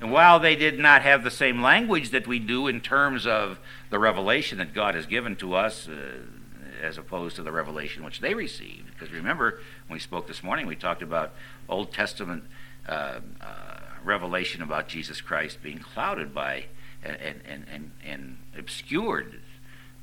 And 0.00 0.10
while 0.10 0.40
they 0.40 0.56
did 0.56 0.78
not 0.78 1.02
have 1.02 1.24
the 1.24 1.30
same 1.30 1.60
language 1.60 2.10
that 2.10 2.26
we 2.26 2.38
do 2.38 2.66
in 2.66 2.80
terms 2.80 3.26
of 3.26 3.58
the 3.90 3.98
revelation 3.98 4.58
that 4.58 4.72
God 4.72 4.94
has 4.94 5.06
given 5.06 5.36
to 5.36 5.54
us, 5.54 5.88
uh, 5.88 6.22
as 6.82 6.96
opposed 6.96 7.36
to 7.36 7.42
the 7.42 7.52
revelation 7.52 8.04
which 8.04 8.20
they 8.20 8.34
received. 8.34 8.86
Because 8.86 9.12
remember, 9.12 9.60
when 9.86 9.96
we 9.96 10.00
spoke 10.00 10.26
this 10.26 10.42
morning, 10.42 10.66
we 10.66 10.76
talked 10.76 11.02
about 11.02 11.32
Old 11.68 11.92
Testament 11.92 12.44
uh, 12.88 13.20
uh, 13.40 13.78
revelation 14.02 14.62
about 14.62 14.88
Jesus 14.88 15.20
Christ 15.20 15.62
being 15.62 15.78
clouded 15.78 16.34
by 16.34 16.64
and, 17.02 17.16
and, 17.16 17.64
and, 17.70 17.90
and 18.04 18.38
obscured 18.56 19.40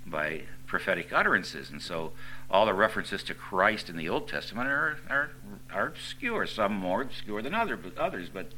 by 0.06 0.44
prophetic 0.68 1.12
utterances. 1.12 1.72
And 1.72 1.82
so 1.82 2.12
all 2.52 2.66
the 2.66 2.74
references 2.74 3.24
to 3.24 3.34
Christ 3.34 3.90
in 3.90 3.98
the 3.98 4.08
Old 4.08 4.28
Testament 4.28 4.68
are, 4.68 4.98
are, 5.10 5.32
are 5.74 5.88
obscure, 5.88 6.46
some 6.46 6.74
more 6.74 7.02
obscure 7.02 7.42
than 7.42 7.56
other, 7.56 7.76
but 7.76 7.98
others. 7.98 8.30
But, 8.32 8.52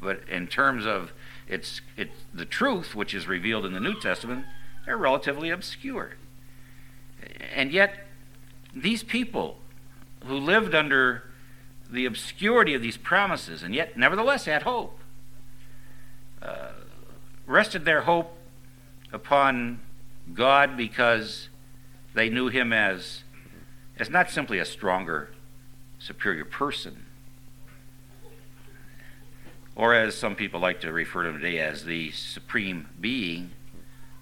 but 0.00 0.20
in 0.28 0.46
terms 0.46 0.86
of 0.86 1.12
its, 1.46 1.82
it's 1.96 2.24
the 2.32 2.46
truth, 2.46 2.94
which 2.94 3.12
is 3.12 3.26
revealed 3.26 3.66
in 3.66 3.72
the 3.72 3.80
New 3.80 4.00
Testament, 4.00 4.46
they're 4.86 4.96
relatively 4.96 5.50
obscure. 5.50 6.12
And 7.54 7.72
yet, 7.72 8.06
these 8.74 9.02
people 9.02 9.58
who 10.24 10.36
lived 10.36 10.74
under 10.74 11.24
the 11.90 12.04
obscurity 12.04 12.74
of 12.74 12.82
these 12.82 12.96
promises 12.96 13.62
and 13.62 13.74
yet 13.74 13.96
nevertheless 13.96 14.44
had 14.44 14.62
hope 14.62 14.98
uh, 16.42 16.72
rested 17.46 17.84
their 17.84 18.02
hope 18.02 18.36
upon 19.12 19.80
God 20.34 20.76
because 20.76 21.48
they 22.16 22.30
knew 22.30 22.48
Him 22.48 22.72
as, 22.72 23.22
as 23.98 24.08
not 24.08 24.30
simply 24.30 24.58
a 24.58 24.64
stronger, 24.64 25.30
superior 25.98 26.46
person, 26.46 27.04
or 29.76 29.92
as 29.92 30.16
some 30.16 30.34
people 30.34 30.58
like 30.58 30.80
to 30.80 30.90
refer 30.90 31.24
to 31.24 31.28
him 31.28 31.34
today 31.38 31.58
as 31.58 31.84
the 31.84 32.10
supreme 32.12 32.88
being, 32.98 33.50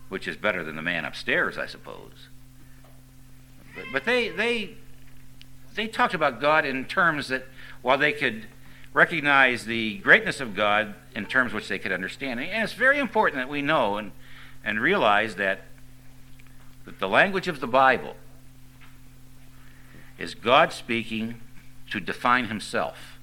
which 0.08 0.26
is 0.26 0.36
better 0.36 0.64
than 0.64 0.74
the 0.74 0.82
man 0.82 1.04
upstairs, 1.04 1.56
I 1.56 1.66
suppose. 1.66 2.28
But, 3.76 3.84
but 3.92 4.04
they, 4.04 4.30
they, 4.30 4.74
they 5.76 5.86
talked 5.86 6.14
about 6.14 6.40
God 6.40 6.66
in 6.66 6.84
terms 6.86 7.28
that, 7.28 7.46
while 7.82 7.96
they 7.96 8.12
could 8.12 8.48
recognize 8.92 9.64
the 9.64 9.98
greatness 9.98 10.40
of 10.40 10.56
God 10.56 10.96
in 11.14 11.26
terms 11.26 11.52
which 11.52 11.68
they 11.68 11.78
could 11.78 11.92
understand, 11.92 12.40
and 12.40 12.64
it's 12.64 12.72
very 12.72 12.98
important 12.98 13.36
that 13.36 13.48
we 13.48 13.62
know 13.62 13.98
and, 13.98 14.10
and 14.64 14.80
realize 14.80 15.36
that, 15.36 15.62
that 16.84 16.98
the 16.98 17.08
language 17.08 17.48
of 17.48 17.60
the 17.60 17.66
Bible 17.66 18.16
is 20.18 20.34
God 20.34 20.72
speaking 20.72 21.40
to 21.90 22.00
define 22.00 22.46
himself. 22.46 23.18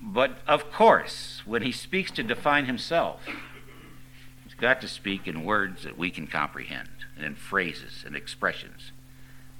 But 0.00 0.38
of 0.48 0.72
course, 0.72 1.42
when 1.44 1.62
he 1.62 1.72
speaks 1.72 2.10
to 2.12 2.22
define 2.22 2.66
himself, 2.66 3.20
he's 4.44 4.54
got 4.54 4.80
to 4.80 4.88
speak 4.88 5.26
in 5.26 5.44
words 5.44 5.84
that 5.84 5.96
we 5.96 6.10
can 6.10 6.26
comprehend 6.26 6.88
and 7.16 7.24
in 7.24 7.34
phrases 7.34 8.02
and 8.04 8.16
expressions 8.16 8.92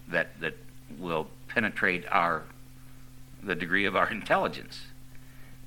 that, 0.08 0.40
that 0.40 0.56
will 0.98 1.28
penetrate 1.48 2.04
our 2.10 2.44
the 3.42 3.54
degree 3.54 3.84
of 3.84 3.96
our 3.96 4.10
intelligence. 4.10 4.86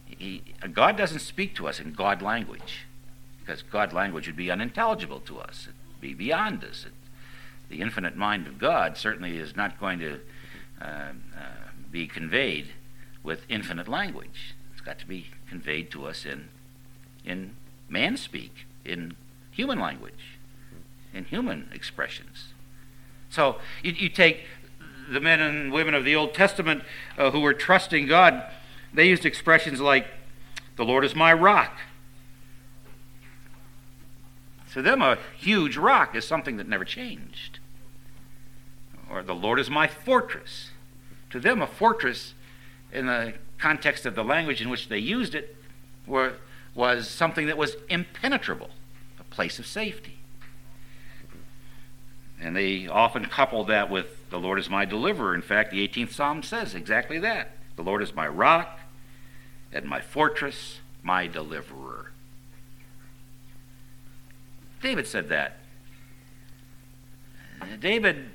He, 0.05 0.43
God 0.71 0.97
doesn't 0.97 1.19
speak 1.19 1.55
to 1.55 1.67
us 1.67 1.79
in 1.79 1.93
God 1.93 2.21
language 2.21 2.85
because 3.39 3.61
God 3.63 3.91
language 3.91 4.27
would 4.27 4.35
be 4.35 4.49
unintelligible 4.49 5.19
to 5.21 5.39
us. 5.39 5.67
Be 6.01 6.13
beyond 6.13 6.63
us. 6.63 6.85
It, 6.85 6.93
the 7.69 7.81
infinite 7.81 8.15
mind 8.15 8.47
of 8.47 8.59
God 8.59 8.97
certainly 8.97 9.37
is 9.37 9.55
not 9.55 9.79
going 9.79 9.99
to 9.99 10.19
uh, 10.81 10.85
uh, 10.85 11.11
be 11.91 12.07
conveyed 12.07 12.67
with 13.23 13.41
infinite 13.49 13.87
language. 13.87 14.55
It's 14.73 14.81
got 14.81 14.99
to 14.99 15.07
be 15.07 15.27
conveyed 15.49 15.89
to 15.91 16.05
us 16.05 16.25
in, 16.25 16.49
in 17.25 17.55
man 17.89 18.17
speak, 18.17 18.65
in 18.83 19.15
human 19.51 19.79
language, 19.79 20.37
in 21.13 21.25
human 21.25 21.69
expressions. 21.73 22.53
So 23.29 23.57
you, 23.81 23.93
you 23.93 24.09
take 24.09 24.41
the 25.09 25.19
men 25.19 25.39
and 25.39 25.71
women 25.71 25.93
of 25.93 26.03
the 26.03 26.15
Old 26.15 26.33
Testament 26.33 26.83
uh, 27.17 27.31
who 27.31 27.39
were 27.39 27.53
trusting 27.53 28.07
God, 28.07 28.43
they 28.93 29.07
used 29.07 29.25
expressions 29.25 29.81
like, 29.81 30.07
the 30.75 30.85
Lord 30.85 31.05
is 31.05 31.15
my 31.15 31.33
rock. 31.33 31.79
To 34.75 34.82
them, 34.82 35.01
a 35.01 35.17
huge 35.38 35.77
rock 35.77 36.15
is 36.15 36.27
something 36.27 36.58
that 36.58 36.67
never 36.67 36.84
changed. 36.84 37.60
Or 39.10 39.24
the 39.24 39.34
Lord 39.34 39.58
is 39.58 39.70
my 39.70 39.88
fortress. 39.88 40.72
To 41.29 41.39
them, 41.39 41.62
a 41.62 41.67
fortress, 41.67 42.34
in 42.91 43.05
the 43.05 43.36
context 43.58 44.05
of 44.05 44.15
the 44.15 44.24
language 44.25 44.62
in 44.62 44.70
which 44.70 44.89
they 44.89 44.98
used 44.98 45.34
it, 45.34 45.55
were, 46.05 46.34
was 46.74 47.10
something 47.10 47.48
that 47.48 47.58
was 47.58 47.77
impenetrable, 47.88 48.70
a 49.17 49.24
place 49.24 49.60
of 49.60 49.65
safety. 49.65 50.17
And 52.41 52.53
they 52.53 52.86
often 52.86 53.27
coupled 53.27 53.70
that 53.70 53.89
with 53.89 54.29
the 54.29 54.41
Lord 54.41 54.60
is 54.60 54.70
my 54.70 54.84
deliverer. 54.84 55.34
In 55.36 55.41
fact, 55.41 55.72
the 55.72 55.88
18th 55.88 56.12
Psalm 56.12 56.44
says 56.44 56.75
exactly 56.75 57.17
that. 57.20 57.51
The 57.77 57.84
Lord 57.84 58.01
is 58.01 58.13
my 58.13 58.27
rock 58.27 58.82
and 59.72 59.86
my 59.86 60.01
fortress, 60.01 60.82
my 61.01 61.27
deliverer. 61.27 62.12
David 64.85 65.07
said 65.07 65.29
that. 65.29 65.57
Uh, 67.59 67.65
David 67.79 68.29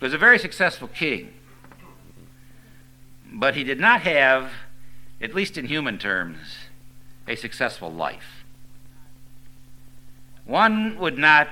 was 0.00 0.12
a 0.12 0.18
very 0.18 0.40
successful 0.40 0.88
king, 0.88 1.32
but 3.32 3.54
he 3.54 3.62
did 3.62 3.78
not 3.78 4.00
have, 4.00 4.50
at 5.20 5.32
least 5.32 5.56
in 5.56 5.66
human 5.66 5.98
terms, 5.98 6.38
a 7.28 7.36
successful 7.36 7.92
life. 7.92 8.44
One 10.46 10.98
would 10.98 11.16
not 11.16 11.46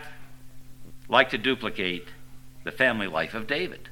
like 1.08 1.30
to 1.30 1.38
duplicate 1.38 2.08
the 2.64 2.72
family 2.72 3.06
life 3.06 3.32
of 3.32 3.46
David. 3.46 3.88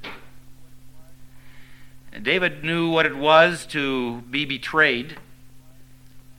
David 2.20 2.64
knew 2.64 2.90
what 2.90 3.06
it 3.06 3.16
was 3.16 3.64
to 3.66 4.22
be 4.22 4.44
betrayed 4.44 5.16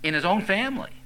in 0.03 0.13
his 0.13 0.25
own 0.25 0.41
family. 0.41 0.96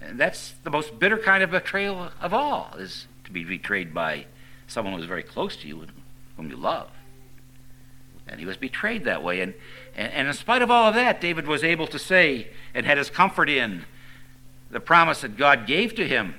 And 0.00 0.18
that's 0.18 0.54
the 0.64 0.70
most 0.70 0.98
bitter 0.98 1.18
kind 1.18 1.42
of 1.42 1.50
betrayal 1.50 2.10
of 2.20 2.32
all, 2.32 2.74
is 2.78 3.06
to 3.24 3.30
be 3.30 3.44
betrayed 3.44 3.92
by 3.92 4.26
someone 4.66 4.94
who's 4.94 5.04
very 5.04 5.22
close 5.22 5.56
to 5.56 5.68
you 5.68 5.80
and 5.80 5.92
whom 6.36 6.48
you 6.48 6.56
love. 6.56 6.88
And 8.26 8.38
he 8.38 8.46
was 8.46 8.56
betrayed 8.56 9.04
that 9.04 9.22
way. 9.22 9.40
And, 9.40 9.54
and, 9.94 10.12
and 10.12 10.28
in 10.28 10.34
spite 10.34 10.62
of 10.62 10.70
all 10.70 10.88
of 10.88 10.94
that, 10.94 11.20
David 11.20 11.46
was 11.46 11.64
able 11.64 11.86
to 11.88 11.98
say 11.98 12.48
and 12.74 12.86
had 12.86 12.96
his 12.96 13.10
comfort 13.10 13.50
in 13.50 13.84
the 14.70 14.80
promise 14.80 15.22
that 15.22 15.36
God 15.36 15.66
gave 15.66 15.94
to 15.96 16.06
him. 16.06 16.34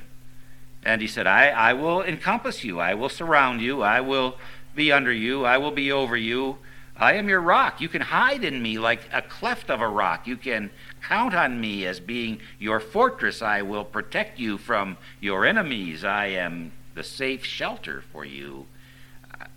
And 0.84 1.02
he 1.02 1.08
said, 1.08 1.28
I, 1.28 1.50
I 1.50 1.74
will 1.74 2.02
encompass 2.02 2.64
you, 2.64 2.80
I 2.80 2.94
will 2.94 3.10
surround 3.10 3.62
you, 3.62 3.82
I 3.82 4.02
will 4.02 4.38
be 4.74 4.92
under 4.92 5.12
you, 5.12 5.46
I 5.46 5.58
will 5.58 5.72
be 5.72 5.92
over 5.92 6.18
you. 6.18 6.58
I 7.02 7.14
am 7.14 7.28
your 7.28 7.42
rock. 7.42 7.82
You 7.82 7.90
can 7.90 8.02
hide 8.02 8.44
in 8.44 8.62
me 8.62 8.78
like 8.78 9.02
a 9.12 9.24
cleft 9.24 9.72
of 9.72 9.82
a 9.82 9.88
rock. 9.88 10.28
You 10.28 10.38
can 10.38 10.70
count 11.02 11.34
on 11.34 11.60
me 11.60 11.88
as 11.88 12.00
being 12.00 12.40
your 12.60 12.80
fortress. 12.80 13.42
I 13.42 13.64
will 13.64 13.84
protect 13.84 14.38
you 14.38 14.60
from 14.60 14.98
your 15.20 15.44
enemies. 15.44 16.06
I 16.06 16.28
am 16.28 16.72
the 16.94 17.04
safe 17.04 17.44
shelter 17.44 18.04
for 18.12 18.24
you. 18.24 18.68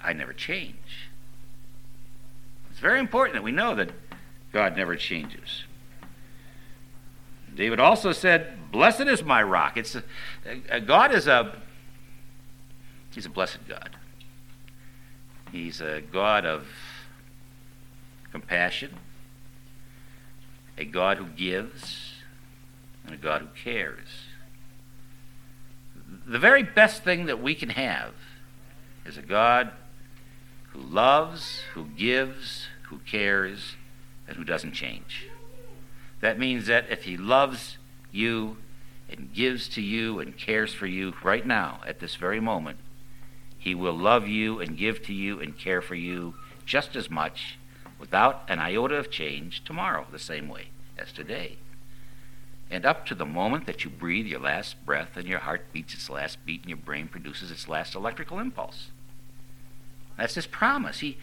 I 0.03 0.15
never 0.15 0.33
change. 0.33 1.11
It's 2.71 2.81
very 2.81 2.99
important 2.99 3.35
that 3.35 3.43
we 3.43 3.53
know 3.53 3.75
that 3.75 3.91
God 4.51 4.75
never 4.75 4.97
changes. 4.97 5.65
David 7.55 7.79
also 7.79 8.13
said, 8.13 8.73
"Blessed 8.73 9.03
is 9.03 9.23
my 9.23 9.43
rock." 9.43 9.77
It's 9.77 9.95
a, 9.95 10.03
a, 10.71 10.81
God 10.81 11.13
is 11.13 11.27
a 11.27 11.55
He's 13.11 13.27
a 13.27 13.31
blessed 13.31 13.69
God. 13.69 13.91
He's 15.53 15.83
a 15.83 16.01
God 16.01 16.47
of 16.47 16.67
compassion, 18.35 18.91
a 20.77 20.85
God 20.85 21.19
who 21.19 21.27
gives, 21.27 22.15
and 23.07 23.15
a 23.15 23.17
God 23.17 23.43
who 23.43 23.47
cares. 23.63 24.09
The 26.27 26.41
very 26.41 26.65
best 26.65 27.05
thing 27.05 27.27
that 27.27 27.41
we 27.41 27.55
can 27.55 27.69
have 27.69 28.13
is 29.07 29.17
a 29.17 29.23
God 29.23 29.71
who 30.73 30.81
loves, 30.81 31.63
who 31.75 31.85
gives, 31.85 32.67
who 32.89 32.99
cares, 32.99 33.77
and 34.27 34.37
who 34.37 34.43
doesn't 34.43 34.73
change. 34.73 35.29
That 36.21 36.37
means 36.37 36.67
that 36.67 36.91
if 36.91 37.05
He 37.05 37.17
loves 37.17 37.79
you 38.11 38.57
and 39.09 39.33
gives 39.33 39.69
to 39.69 39.81
you 39.81 40.19
and 40.19 40.37
cares 40.37 40.75
for 40.75 40.89
you 40.89 41.15
right 41.23 41.47
now, 41.47 41.83
at 41.87 42.01
this 42.01 42.17
very 42.17 42.41
moment, 42.41 42.79
He 43.57 43.77
will 43.77 43.97
love 43.97 44.27
you 44.27 44.59
and 44.59 44.77
give 44.77 45.05
to 45.05 45.13
you 45.13 45.39
and 45.39 45.57
care 45.57 45.81
for 45.81 45.95
you 45.95 46.35
just 46.67 46.97
as 46.97 47.09
much 47.09 47.59
without 47.99 48.43
an 48.49 48.59
iota 48.59 48.97
of 48.97 49.11
change 49.11 49.65
tomorrow 49.65 50.07
the 50.11 50.19
same 50.19 50.49
way 50.49 50.69
as 50.99 51.13
today. 51.13 51.57
And 52.71 52.85
up 52.85 53.07
to 53.07 53.15
the 53.15 53.27
moment 53.27 53.67
that 53.67 53.85
you 53.85 53.91
breathe 53.91 54.27
your 54.27 54.41
last 54.41 54.85
breath 54.85 55.17
and 55.17 55.27
your 55.27 55.41
heart 55.41 55.73
beats 55.73 55.95
its 55.95 56.11
last 56.11 56.45
beat 56.45 56.63
and 56.63 56.71
your 56.71 56.79
brain 56.79 57.09
produces 57.09 57.51
its 57.51 57.69
last 57.69 57.95
electrical 57.95 58.39
impulse. 58.39 58.89
That's 60.17 60.35
his 60.35 60.47
promise. 60.47 61.01
He, 61.01 61.19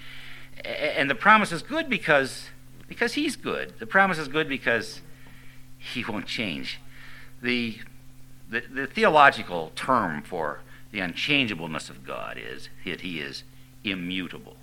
and 0.63 1.09
the 1.09 1.15
promise 1.15 1.51
is 1.51 1.61
good 1.61 1.89
because, 1.89 2.49
because 2.87 3.13
he's 3.13 3.35
good. 3.35 3.73
The 3.79 3.87
promise 3.87 4.17
is 4.17 4.27
good 4.27 4.47
because 4.47 5.01
he 5.77 6.03
won't 6.03 6.27
change. 6.27 6.79
The, 7.41 7.79
the, 8.49 8.61
the 8.61 8.87
theological 8.87 9.71
term 9.75 10.21
for 10.21 10.59
the 10.91 10.99
unchangeableness 10.99 11.89
of 11.89 12.05
God 12.05 12.37
is 12.37 12.69
that 12.85 13.01
he 13.01 13.19
is 13.19 13.43
immutable 13.83 14.57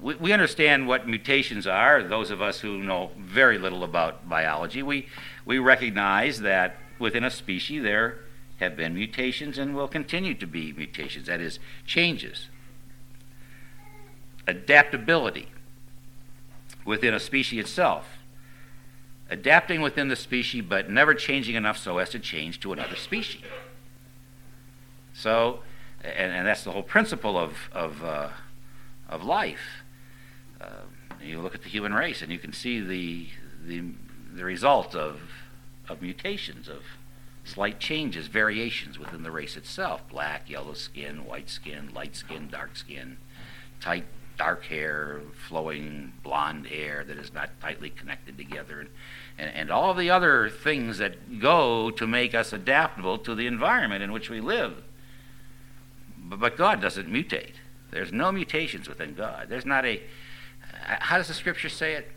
we, 0.00 0.14
we 0.16 0.32
understand 0.32 0.86
what 0.86 1.06
mutations 1.06 1.66
are. 1.66 2.02
Those 2.02 2.30
of 2.30 2.40
us 2.40 2.60
who 2.60 2.78
know 2.78 3.10
very 3.18 3.58
little 3.58 3.84
about 3.84 4.28
biology, 4.28 4.82
we, 4.82 5.08
we 5.44 5.58
recognize 5.58 6.40
that 6.40 6.76
within 6.98 7.24
a 7.24 7.30
species 7.30 7.82
there 7.82 8.18
have 8.58 8.76
been 8.76 8.94
mutations 8.94 9.58
and 9.58 9.74
will 9.74 9.88
continue 9.88 10.34
to 10.34 10.46
be 10.46 10.72
mutations, 10.72 11.26
that 11.26 11.40
is, 11.40 11.58
changes. 11.84 12.48
Adaptability 14.46 15.48
within 16.84 17.14
a 17.14 17.20
species 17.20 17.60
itself. 17.64 18.06
Adapting 19.30 19.80
within 19.80 20.08
the 20.08 20.16
species, 20.16 20.64
but 20.68 20.90
never 20.90 21.14
changing 21.14 21.54
enough 21.54 21.78
so 21.78 21.98
as 21.98 22.10
to 22.10 22.18
change 22.18 22.60
to 22.60 22.72
another 22.72 22.96
species. 22.96 23.42
So, 25.14 25.60
and, 26.02 26.32
and 26.32 26.46
that's 26.46 26.64
the 26.64 26.72
whole 26.72 26.82
principle 26.82 27.38
of, 27.38 27.56
of, 27.72 28.04
uh, 28.04 28.28
of 29.08 29.24
life. 29.24 29.81
Uh, 30.62 30.66
you 31.22 31.40
look 31.40 31.54
at 31.54 31.62
the 31.62 31.68
human 31.68 31.92
race 31.94 32.22
and 32.22 32.32
you 32.32 32.38
can 32.38 32.52
see 32.52 32.80
the, 32.80 33.26
the, 33.64 33.82
the 34.34 34.44
result 34.44 34.94
of, 34.94 35.20
of 35.88 36.02
mutations, 36.02 36.68
of 36.68 36.82
slight 37.44 37.80
changes, 37.80 38.26
variations 38.28 38.98
within 38.98 39.22
the 39.22 39.30
race 39.30 39.56
itself 39.56 40.08
black, 40.08 40.48
yellow 40.48 40.74
skin, 40.74 41.24
white 41.24 41.50
skin, 41.50 41.90
light 41.94 42.16
skin, 42.16 42.48
dark 42.50 42.76
skin, 42.76 43.16
tight, 43.80 44.04
dark 44.38 44.64
hair, 44.64 45.20
flowing 45.48 46.12
blonde 46.22 46.66
hair 46.66 47.04
that 47.04 47.18
is 47.18 47.32
not 47.32 47.50
tightly 47.60 47.90
connected 47.90 48.36
together, 48.36 48.80
and, 48.80 48.88
and, 49.38 49.54
and 49.54 49.70
all 49.70 49.94
the 49.94 50.10
other 50.10 50.48
things 50.48 50.98
that 50.98 51.38
go 51.38 51.90
to 51.90 52.06
make 52.06 52.34
us 52.34 52.52
adaptable 52.52 53.18
to 53.18 53.34
the 53.34 53.46
environment 53.46 54.02
in 54.02 54.12
which 54.12 54.30
we 54.30 54.40
live. 54.40 54.82
But, 56.18 56.40
but 56.40 56.56
God 56.56 56.80
doesn't 56.80 57.08
mutate. 57.08 57.54
There's 57.90 58.12
no 58.12 58.32
mutations 58.32 58.88
within 58.88 59.14
God. 59.14 59.46
There's 59.48 59.66
not 59.66 59.84
a 59.84 60.02
Uh, 60.82 60.96
how 61.00 61.16
does 61.16 61.28
the 61.28 61.34
scripture 61.34 61.68
say 61.68 61.94
it? 61.94 62.10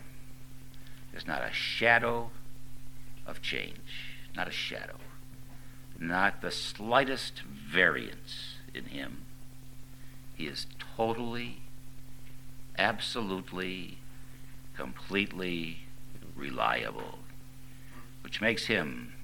There's 1.12 1.26
not 1.26 1.42
a 1.42 1.52
shadow 1.52 2.30
of 3.26 3.40
change, 3.40 4.16
not 4.36 4.48
a 4.48 4.52
shadow, 4.52 4.96
not 5.98 6.42
the 6.42 6.50
slightest 6.50 7.40
variance 7.40 8.56
in 8.74 8.86
him. 8.86 9.22
He 10.34 10.46
is 10.46 10.66
totally, 10.96 11.58
absolutely, 12.78 13.98
completely 14.76 15.80
reliable, 16.34 17.18
which 18.22 18.40
makes 18.40 18.66
him 18.66 19.14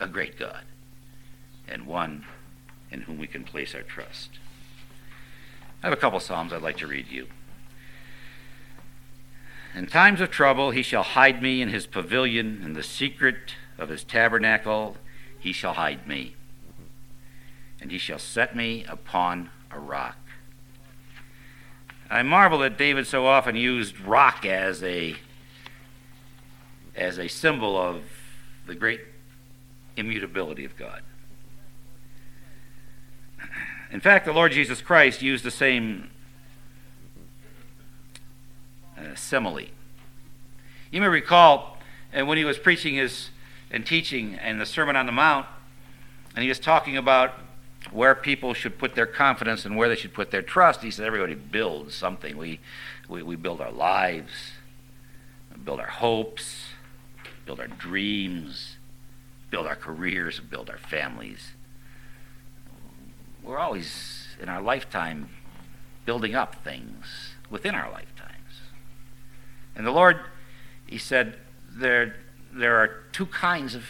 a 0.00 0.08
great 0.08 0.38
God 0.38 0.64
and 1.68 1.86
one 1.86 2.24
in 2.90 3.02
whom 3.02 3.18
we 3.18 3.28
can 3.28 3.44
place 3.44 3.74
our 3.74 3.82
trust. 3.82 4.30
I 5.82 5.86
have 5.86 5.92
a 5.92 6.00
couple 6.00 6.18
Psalms 6.18 6.52
I'd 6.52 6.62
like 6.62 6.78
to 6.78 6.86
read 6.86 7.06
you. 7.08 7.28
In 9.74 9.86
times 9.86 10.20
of 10.20 10.30
trouble, 10.30 10.72
he 10.72 10.82
shall 10.82 11.02
hide 11.02 11.42
me 11.42 11.62
in 11.62 11.68
his 11.68 11.86
pavilion, 11.86 12.60
in 12.64 12.72
the 12.72 12.82
secret 12.82 13.54
of 13.78 13.88
his 13.88 14.02
tabernacle, 14.02 14.96
he 15.38 15.52
shall 15.52 15.74
hide 15.74 16.06
me. 16.06 16.34
And 17.80 17.90
he 17.90 17.98
shall 17.98 18.18
set 18.18 18.54
me 18.56 18.84
upon 18.88 19.50
a 19.70 19.78
rock. 19.78 20.18
I 22.10 22.22
marvel 22.22 22.58
that 22.58 22.76
David 22.76 23.06
so 23.06 23.26
often 23.26 23.54
used 23.54 24.00
rock 24.00 24.44
as 24.44 24.82
a 24.82 25.16
as 26.96 27.18
a 27.18 27.28
symbol 27.28 27.80
of 27.80 28.02
the 28.66 28.74
great 28.74 29.00
immutability 29.96 30.64
of 30.64 30.76
God. 30.76 31.02
In 33.92 34.00
fact, 34.00 34.26
the 34.26 34.32
Lord 34.32 34.52
Jesus 34.52 34.82
Christ 34.82 35.22
used 35.22 35.44
the 35.44 35.50
same 35.50 36.10
uh, 39.00 39.14
simile. 39.14 39.68
You 40.90 41.00
may 41.00 41.08
recall 41.08 41.78
uh, 42.14 42.26
when 42.26 42.38
he 42.38 42.44
was 42.44 42.58
preaching 42.58 42.94
his 42.96 43.30
and 43.70 43.86
teaching 43.86 44.38
in 44.44 44.58
the 44.58 44.66
Sermon 44.66 44.96
on 44.96 45.06
the 45.06 45.12
Mount, 45.12 45.46
and 46.34 46.42
he 46.42 46.48
was 46.48 46.58
talking 46.58 46.96
about 46.96 47.34
where 47.92 48.14
people 48.14 48.52
should 48.52 48.78
put 48.78 48.94
their 48.94 49.06
confidence 49.06 49.64
and 49.64 49.76
where 49.76 49.88
they 49.88 49.96
should 49.96 50.12
put 50.12 50.30
their 50.30 50.42
trust. 50.42 50.82
He 50.82 50.90
said, 50.90 51.06
everybody 51.06 51.34
builds 51.34 51.94
something. 51.94 52.36
We, 52.36 52.60
we, 53.08 53.22
we 53.22 53.36
build 53.36 53.60
our 53.60 53.70
lives, 53.70 54.32
build 55.64 55.80
our 55.80 55.86
hopes, 55.86 56.66
build 57.46 57.60
our 57.60 57.68
dreams, 57.68 58.76
build 59.50 59.66
our 59.66 59.76
careers, 59.76 60.40
build 60.40 60.68
our 60.68 60.78
families. 60.78 61.52
We're 63.42 63.58
always, 63.58 64.28
in 64.40 64.48
our 64.48 64.60
lifetime, 64.60 65.30
building 66.04 66.34
up 66.34 66.62
things 66.62 67.34
within 67.48 67.74
our 67.74 67.90
life. 67.90 68.06
And 69.80 69.86
the 69.86 69.92
Lord, 69.92 70.20
He 70.84 70.98
said, 70.98 71.38
there, 71.70 72.16
there 72.52 72.76
are 72.76 73.04
two 73.12 73.24
kinds 73.24 73.74
of 73.74 73.86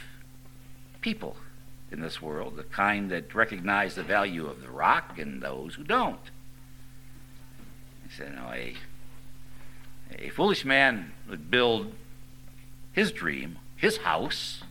people 1.00 1.34
in 1.90 2.00
this 2.00 2.22
world 2.22 2.54
the 2.54 2.62
kind 2.62 3.10
that 3.10 3.34
recognize 3.34 3.96
the 3.96 4.04
value 4.04 4.46
of 4.46 4.62
the 4.62 4.70
rock 4.70 5.18
and 5.18 5.42
those 5.42 5.74
who 5.74 5.82
don't. 5.82 6.30
He 8.06 8.14
said, 8.14 8.36
no, 8.36 8.52
a, 8.52 8.76
a 10.16 10.28
foolish 10.28 10.64
man 10.64 11.10
would 11.28 11.50
build 11.50 11.92
his 12.92 13.10
dream, 13.10 13.58
his 13.74 13.96
house, 13.96 14.62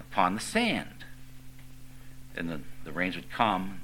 upon 0.00 0.34
the 0.34 0.40
sand. 0.40 1.04
And 2.34 2.50
the, 2.50 2.60
the 2.82 2.90
rains 2.90 3.14
would 3.14 3.30
come, 3.30 3.82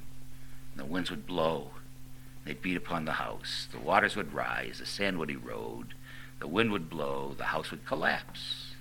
and 0.73 0.81
the 0.81 0.93
winds 0.93 1.11
would 1.11 1.29
blow, 1.29 1.71
They'd 2.45 2.63
beat 2.63 2.77
upon 2.77 3.05
the 3.05 3.13
house. 3.13 3.69
The 3.71 3.79
waters 3.79 4.17
would 4.17 4.33
rise. 4.33 4.79
The 4.79 4.87
sand 4.87 5.19
would 5.19 5.31
erode. 5.31 5.95
the 6.41 6.49
wind 6.49 6.73
would 6.73 6.91
blow, 6.91 7.35
the 7.37 7.45
house 7.45 7.71
would 7.71 7.87
collapse, 7.87 8.73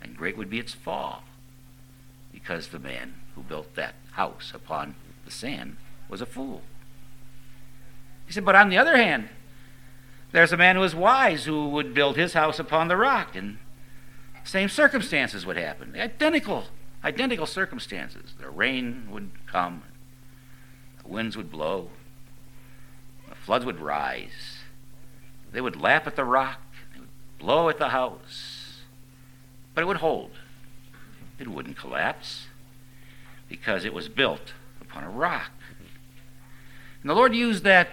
and 0.00 0.16
great 0.16 0.36
would 0.36 0.50
be 0.50 0.58
its 0.58 0.74
fall, 0.74 1.22
because 2.32 2.68
the 2.68 2.78
man 2.78 3.14
who 3.34 3.42
built 3.42 3.74
that 3.76 3.94
house 4.12 4.50
upon 4.54 4.94
the 5.24 5.30
sand 5.30 5.76
was 6.08 6.20
a 6.20 6.26
fool. 6.26 6.62
He 8.26 8.32
said, 8.32 8.44
but 8.44 8.54
on 8.54 8.70
the 8.70 8.78
other 8.78 8.96
hand, 8.96 9.28
there's 10.32 10.52
a 10.52 10.56
man 10.56 10.76
who 10.76 10.82
is 10.82 10.94
wise 10.94 11.44
who 11.44 11.68
would 11.68 11.92
build 11.92 12.16
his 12.16 12.32
house 12.32 12.58
upon 12.58 12.88
the 12.88 12.96
rock, 12.96 13.36
and 13.36 13.58
same 14.44 14.70
circumstances 14.70 15.44
would 15.44 15.58
happen. 15.58 15.94
Identical, 15.94 16.64
identical 17.04 17.46
circumstances. 17.46 18.32
The 18.40 18.48
rain 18.48 19.08
would 19.10 19.30
come, 19.46 19.82
the 21.02 21.08
winds 21.08 21.36
would 21.36 21.50
blow, 21.50 21.90
floods 23.44 23.64
would 23.64 23.80
rise. 23.80 24.58
They 25.52 25.60
would 25.60 25.80
lap 25.80 26.06
at 26.06 26.16
the 26.16 26.24
rock, 26.24 26.60
they 26.94 27.00
would 27.00 27.08
blow 27.38 27.68
at 27.68 27.78
the 27.78 27.90
house, 27.90 28.80
but 29.74 29.82
it 29.82 29.86
would 29.86 29.98
hold. 29.98 30.30
It 31.38 31.48
wouldn't 31.48 31.76
collapse 31.76 32.46
because 33.48 33.84
it 33.84 33.92
was 33.92 34.08
built 34.08 34.52
upon 34.80 35.04
a 35.04 35.10
rock. 35.10 35.50
And 37.02 37.10
the 37.10 37.14
Lord 37.14 37.34
used 37.34 37.64
that, 37.64 37.88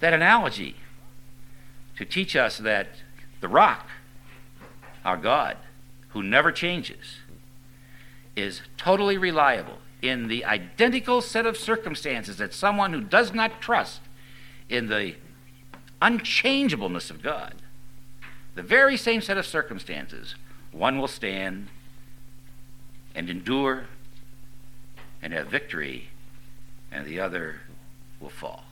that 0.00 0.14
analogy 0.14 0.76
to 1.96 2.04
teach 2.04 2.34
us 2.34 2.58
that 2.58 2.88
the 3.40 3.48
rock, 3.48 3.86
our 5.04 5.16
God, 5.16 5.58
who 6.08 6.22
never 6.22 6.50
changes, 6.50 7.18
is 8.34 8.62
totally 8.76 9.18
reliable 9.18 9.78
in 10.00 10.28
the 10.28 10.44
identical 10.44 11.20
set 11.20 11.46
of 11.46 11.56
circumstances 11.56 12.38
that 12.38 12.54
someone 12.54 12.92
who 12.92 13.00
does 13.00 13.32
not 13.32 13.60
trust 13.60 14.00
in 14.72 14.86
the 14.88 15.14
unchangeableness 16.00 17.10
of 17.10 17.22
God, 17.22 17.56
the 18.54 18.62
very 18.62 18.96
same 18.96 19.20
set 19.20 19.36
of 19.36 19.44
circumstances, 19.44 20.34
one 20.72 20.98
will 20.98 21.08
stand 21.08 21.68
and 23.14 23.28
endure 23.28 23.84
and 25.20 25.34
have 25.34 25.48
victory, 25.48 26.08
and 26.90 27.04
the 27.04 27.20
other 27.20 27.60
will 28.18 28.30
fall. 28.30 28.64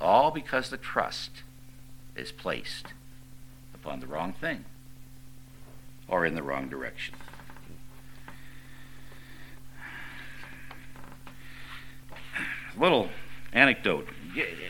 All 0.00 0.32
because 0.32 0.68
the 0.68 0.76
trust 0.76 1.30
is 2.16 2.32
placed 2.32 2.86
upon 3.72 4.00
the 4.00 4.06
wrong 4.08 4.32
thing 4.32 4.64
or 6.08 6.26
in 6.26 6.34
the 6.34 6.42
wrong 6.42 6.68
direction. 6.68 7.14
Little 12.76 13.10
anecdote. 13.52 14.08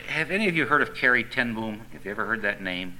Have 0.07 0.31
any 0.31 0.47
of 0.47 0.55
you 0.55 0.65
heard 0.65 0.81
of 0.81 0.95
Corrie 0.95 1.23
ten 1.23 1.53
Boom? 1.53 1.81
Have 1.93 2.05
you 2.05 2.11
ever 2.11 2.25
heard 2.25 2.41
that 2.41 2.61
name? 2.61 2.97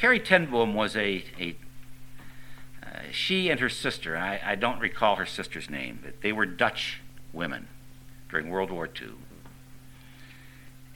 Corrie 0.00 0.18
ten 0.18 0.46
Boom 0.46 0.74
was 0.74 0.96
a, 0.96 1.24
a 1.38 1.56
uh, 2.82 3.00
she 3.12 3.48
and 3.50 3.60
her 3.60 3.68
sister, 3.68 4.16
I, 4.16 4.40
I 4.44 4.54
don't 4.56 4.80
recall 4.80 5.16
her 5.16 5.26
sister's 5.26 5.70
name, 5.70 6.00
but 6.02 6.20
they 6.22 6.32
were 6.32 6.46
Dutch 6.46 7.00
women 7.32 7.68
during 8.28 8.50
World 8.50 8.70
War 8.70 8.86
II. 8.86 9.12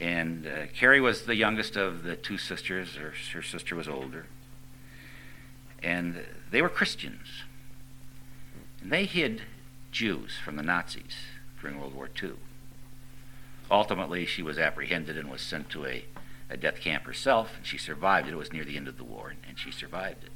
And 0.01 0.47
uh, 0.47 0.67
Corrie 0.79 1.01
was 1.01 1.23
the 1.23 1.35
youngest 1.35 1.77
of 1.77 2.03
the 2.03 2.17
two 2.17 2.39
sisters. 2.39 2.97
Her, 2.97 3.15
her 3.33 3.43
sister 3.43 3.75
was 3.75 3.89
older. 3.89 4.27
And 5.83 6.25
they 6.51 6.63
were 6.63 6.69
Christians. 6.69 7.27
And 8.81 8.93
they 8.93 9.05
hid 9.05 9.43
Jews 9.91 10.37
from 10.45 10.57
the 10.57 10.63
Nazis 10.63 11.17
during 11.61 11.81
World 11.81 11.95
War 11.95 12.09
II. 12.21 12.33
Ultimately, 13.71 14.25
she 14.25 14.43
was 14.43 14.59
apprehended 14.59 15.17
and 15.17 15.31
was 15.31 15.43
sent 15.43 15.69
to 15.71 15.85
a, 15.87 16.05
a 16.49 16.57
death 16.57 16.81
camp 16.81 17.05
herself, 17.05 17.55
and 17.57 17.67
she 17.67 17.79
survived 17.79 18.29
it. 18.29 18.33
It 18.33 18.37
was 18.37 18.53
near 18.53 18.65
the 18.65 18.77
end 18.77 18.89
of 18.89 18.97
the 18.97 19.05
war, 19.05 19.35
and 19.47 19.59
she 19.59 19.71
survived 19.71 20.25
it. 20.25 20.33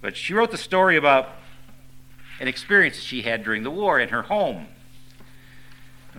But 0.00 0.16
she 0.16 0.32
wrote 0.32 0.52
the 0.52 0.58
story 0.58 0.96
about 0.96 1.30
an 2.40 2.46
experience 2.46 2.96
that 2.96 3.04
she 3.04 3.22
had 3.22 3.42
during 3.42 3.64
the 3.64 3.70
war 3.70 3.98
in 3.98 4.10
her 4.10 4.22
home 4.22 4.68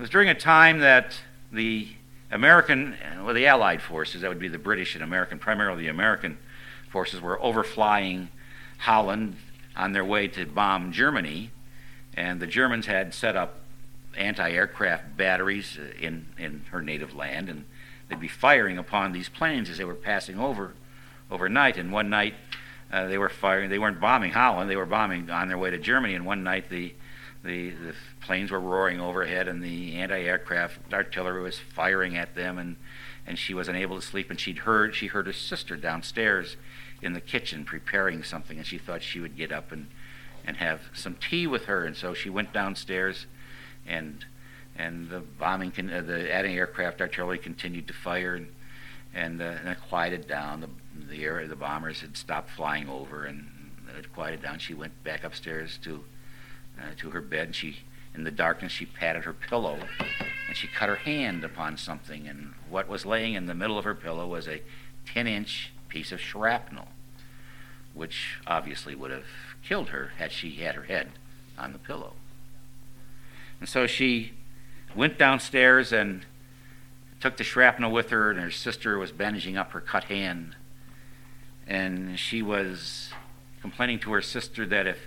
was 0.00 0.08
during 0.08 0.30
a 0.30 0.34
time 0.34 0.80
that 0.80 1.20
the 1.52 1.88
American, 2.30 2.96
well, 3.22 3.34
the 3.34 3.46
Allied 3.46 3.82
forces, 3.82 4.22
that 4.22 4.28
would 4.28 4.38
be 4.38 4.48
the 4.48 4.56
British 4.56 4.94
and 4.94 5.04
American, 5.04 5.38
primarily 5.38 5.82
the 5.82 5.88
American 5.88 6.38
forces, 6.88 7.20
were 7.20 7.38
overflying 7.42 8.28
Holland 8.78 9.36
on 9.76 9.92
their 9.92 10.02
way 10.02 10.26
to 10.28 10.46
bomb 10.46 10.90
Germany. 10.90 11.50
And 12.16 12.40
the 12.40 12.46
Germans 12.46 12.86
had 12.86 13.12
set 13.12 13.36
up 13.36 13.59
anti 14.16 14.50
aircraft 14.50 15.16
batteries 15.16 15.78
in, 16.00 16.26
in 16.38 16.64
her 16.70 16.82
native 16.82 17.14
land, 17.14 17.48
and 17.48 17.64
they'd 18.08 18.20
be 18.20 18.28
firing 18.28 18.78
upon 18.78 19.12
these 19.12 19.28
planes 19.28 19.70
as 19.70 19.78
they 19.78 19.84
were 19.84 19.94
passing 19.94 20.38
over 20.38 20.74
overnight. 21.30 21.76
And 21.76 21.92
one 21.92 22.10
night, 22.10 22.34
uh, 22.92 23.06
they 23.06 23.18
were 23.18 23.28
firing, 23.28 23.70
they 23.70 23.78
weren't 23.78 24.00
bombing 24.00 24.32
Holland, 24.32 24.68
they 24.68 24.76
were 24.76 24.86
bombing 24.86 25.30
on 25.30 25.48
their 25.48 25.58
way 25.58 25.70
to 25.70 25.78
Germany. 25.78 26.14
And 26.14 26.26
one 26.26 26.42
night, 26.42 26.68
the 26.70 26.94
the, 27.42 27.70
the 27.70 27.94
planes 28.20 28.50
were 28.50 28.60
roaring 28.60 29.00
overhead, 29.00 29.48
and 29.48 29.62
the 29.62 29.96
anti-aircraft 29.96 30.92
artillery 30.92 31.40
was 31.40 31.58
firing 31.58 32.16
at 32.16 32.34
them, 32.34 32.58
and, 32.58 32.76
and 33.26 33.38
she 33.38 33.54
was 33.54 33.66
unable 33.66 33.96
to 33.96 34.02
sleep. 34.02 34.28
And 34.28 34.38
she'd 34.38 34.58
heard 34.58 34.94
she 34.94 35.06
heard 35.06 35.26
her 35.26 35.32
sister 35.32 35.76
downstairs 35.76 36.56
in 37.00 37.14
the 37.14 37.20
kitchen 37.20 37.64
preparing 37.64 38.22
something, 38.22 38.58
and 38.58 38.66
she 38.66 38.76
thought 38.76 39.02
she 39.02 39.20
would 39.20 39.36
get 39.36 39.52
up 39.52 39.72
and 39.72 39.86
and 40.44 40.56
have 40.56 40.80
some 40.92 41.14
tea 41.14 41.46
with 41.46 41.66
her. 41.66 41.84
And 41.84 41.96
so 41.96 42.14
she 42.14 42.30
went 42.30 42.52
downstairs, 42.52 43.26
and 43.90 44.24
and 44.76 45.10
the 45.10 45.20
bombing, 45.20 45.72
con- 45.72 45.92
uh, 45.92 46.00
the 46.00 46.32
anti-aircraft 46.32 47.00
artillery 47.00 47.38
continued 47.38 47.86
to 47.88 47.92
fire, 47.92 48.36
and 48.36 48.48
and, 49.12 49.42
uh, 49.42 49.44
and 49.44 49.68
it 49.68 49.78
quieted 49.88 50.26
down. 50.28 50.60
The 50.60 50.68
the, 51.08 51.24
air, 51.24 51.46
the 51.46 51.56
bombers 51.56 52.00
had 52.00 52.16
stopped 52.16 52.50
flying 52.50 52.88
over, 52.88 53.24
and 53.24 53.48
it 53.98 54.12
quieted 54.12 54.42
down. 54.42 54.58
She 54.58 54.74
went 54.74 55.02
back 55.04 55.24
upstairs 55.24 55.78
to 55.82 56.04
uh, 56.78 56.94
to 56.98 57.10
her 57.10 57.20
bed. 57.20 57.46
And 57.48 57.56
she, 57.56 57.78
in 58.14 58.24
the 58.24 58.30
darkness, 58.30 58.72
she 58.72 58.86
patted 58.86 59.24
her 59.24 59.32
pillow, 59.32 59.78
and 60.48 60.56
she 60.56 60.66
cut 60.66 60.88
her 60.88 60.96
hand 60.96 61.44
upon 61.44 61.76
something. 61.76 62.26
And 62.26 62.54
what 62.68 62.88
was 62.88 63.04
laying 63.04 63.34
in 63.34 63.46
the 63.46 63.54
middle 63.54 63.78
of 63.78 63.84
her 63.84 63.94
pillow 63.94 64.26
was 64.26 64.48
a 64.48 64.62
10-inch 65.14 65.72
piece 65.88 66.12
of 66.12 66.20
shrapnel, 66.20 66.88
which 67.94 68.38
obviously 68.46 68.94
would 68.94 69.10
have 69.10 69.24
killed 69.62 69.88
her 69.90 70.12
had 70.18 70.32
she 70.32 70.52
had 70.52 70.74
her 70.74 70.84
head 70.84 71.10
on 71.58 71.72
the 71.72 71.78
pillow. 71.78 72.14
And 73.60 73.68
so 73.68 73.86
she 73.86 74.32
went 74.96 75.18
downstairs 75.18 75.92
and 75.92 76.24
took 77.20 77.36
the 77.36 77.44
shrapnel 77.44 77.92
with 77.92 78.10
her, 78.10 78.30
and 78.30 78.40
her 78.40 78.50
sister 78.50 78.98
was 78.98 79.12
bandaging 79.12 79.56
up 79.56 79.72
her 79.72 79.80
cut 79.80 80.04
hand. 80.04 80.56
And 81.66 82.18
she 82.18 82.42
was 82.42 83.10
complaining 83.60 83.98
to 84.00 84.12
her 84.12 84.22
sister 84.22 84.66
that 84.66 84.86
if 84.86 85.06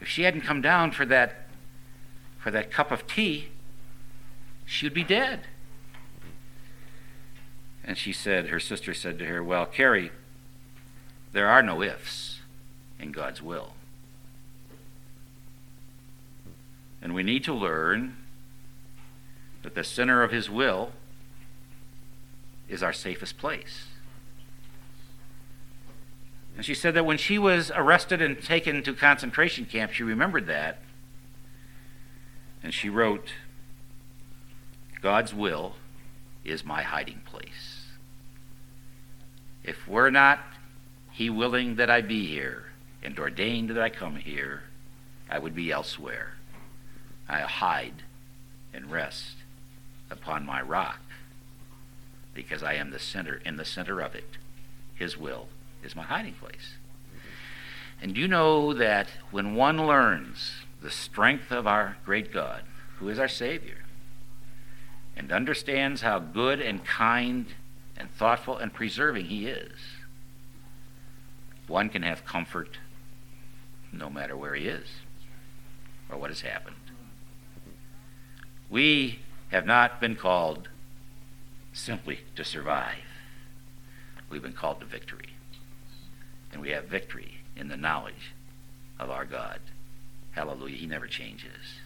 if 0.00 0.08
she 0.08 0.22
hadn't 0.22 0.42
come 0.42 0.60
down 0.60 0.92
for 0.92 1.04
that 1.06 1.46
for 2.38 2.50
that 2.50 2.70
cup 2.70 2.90
of 2.90 3.06
tea, 3.06 3.48
she 4.64 4.86
would 4.86 4.94
be 4.94 5.04
dead. 5.04 5.40
And 7.84 7.96
she 7.96 8.12
said, 8.12 8.48
her 8.48 8.60
sister 8.60 8.92
said 8.92 9.18
to 9.18 9.24
her, 9.24 9.42
Well, 9.42 9.66
Corrie, 9.66 10.10
there 11.32 11.48
are 11.48 11.62
no 11.62 11.82
ifs 11.82 12.40
in 13.00 13.12
God's 13.12 13.40
will. 13.40 13.72
And 17.00 17.14
we 17.14 17.22
need 17.22 17.44
to 17.44 17.54
learn 17.54 18.16
that 19.62 19.74
the 19.74 19.84
center 19.84 20.22
of 20.22 20.30
His 20.30 20.50
will 20.50 20.92
is 22.68 22.82
our 22.82 22.92
safest 22.92 23.38
place. 23.38 23.86
And 26.56 26.64
she 26.64 26.74
said 26.74 26.94
that 26.94 27.06
when 27.06 27.18
she 27.18 27.38
was 27.38 27.70
arrested 27.74 28.20
and 28.20 28.42
taken 28.42 28.82
to 28.82 28.92
concentration 28.92 29.64
camp, 29.64 29.92
she 29.92 30.02
remembered 30.02 30.46
that. 30.48 30.80
And 32.62 32.74
she 32.74 32.88
wrote, 32.88 33.28
God's 35.00 35.32
will 35.32 35.76
is 36.44 36.64
my 36.64 36.82
hiding 36.82 37.20
place. 37.24 37.86
If 39.62 39.86
we're 39.86 40.10
not 40.10 40.40
He 41.12 41.30
willing 41.30 41.76
that 41.76 41.90
I 41.90 42.00
be 42.00 42.26
here 42.26 42.64
and 43.02 43.16
ordained 43.18 43.70
that 43.70 43.78
I 43.78 43.90
come 43.90 44.16
here, 44.16 44.64
I 45.30 45.38
would 45.38 45.54
be 45.54 45.70
elsewhere. 45.70 46.37
I 47.28 47.40
hide 47.40 48.02
and 48.72 48.90
rest 48.90 49.36
upon 50.10 50.46
my 50.46 50.62
rock 50.62 51.00
because 52.34 52.62
I 52.62 52.74
am 52.74 52.90
the 52.90 52.98
center 52.98 53.40
in 53.44 53.56
the 53.56 53.64
center 53.64 54.00
of 54.00 54.14
it, 54.14 54.36
His 54.94 55.16
will 55.16 55.48
is 55.82 55.96
my 55.96 56.04
hiding 56.04 56.34
place. 56.34 56.74
And 58.00 58.16
you 58.16 58.28
know 58.28 58.72
that 58.74 59.08
when 59.30 59.54
one 59.54 59.86
learns 59.86 60.52
the 60.80 60.90
strength 60.90 61.50
of 61.50 61.66
our 61.66 61.96
great 62.04 62.32
God, 62.32 62.62
who 62.98 63.08
is 63.08 63.18
our 63.18 63.28
Savior, 63.28 63.78
and 65.16 65.32
understands 65.32 66.02
how 66.02 66.20
good 66.20 66.60
and 66.60 66.84
kind 66.84 67.46
and 67.96 68.08
thoughtful 68.12 68.56
and 68.56 68.72
preserving 68.72 69.26
He 69.26 69.48
is, 69.48 69.72
one 71.66 71.88
can 71.88 72.02
have 72.02 72.24
comfort 72.24 72.78
no 73.92 74.08
matter 74.08 74.36
where 74.36 74.54
he 74.54 74.66
is 74.66 74.86
or 76.10 76.18
what 76.18 76.30
has 76.30 76.40
happened. 76.40 76.76
We 78.70 79.20
have 79.48 79.64
not 79.66 80.00
been 80.00 80.16
called 80.16 80.68
simply 81.72 82.20
to 82.36 82.44
survive. 82.44 82.96
we've 84.30 84.42
been 84.42 84.52
called 84.52 84.80
to 84.80 84.86
victory. 84.86 85.30
And 86.52 86.60
we 86.60 86.70
have 86.70 86.84
victory 86.84 87.38
in 87.56 87.68
the 87.68 87.76
knowledge 87.76 88.34
of 88.98 89.10
our 89.10 89.24
God. 89.24 89.60
Hallelujah. 90.32 90.76
He 90.76 90.86
never 90.86 91.06
changes. 91.06 91.78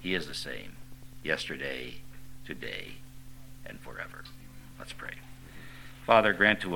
He 0.00 0.14
is 0.14 0.26
the 0.26 0.34
same 0.34 0.76
yesterday, 1.22 2.02
today, 2.46 2.96
and 3.64 3.80
forever. 3.80 4.24
Let's 4.78 4.92
pray. 4.92 5.14
Father, 6.06 6.32
grant 6.32 6.60
to 6.60 6.68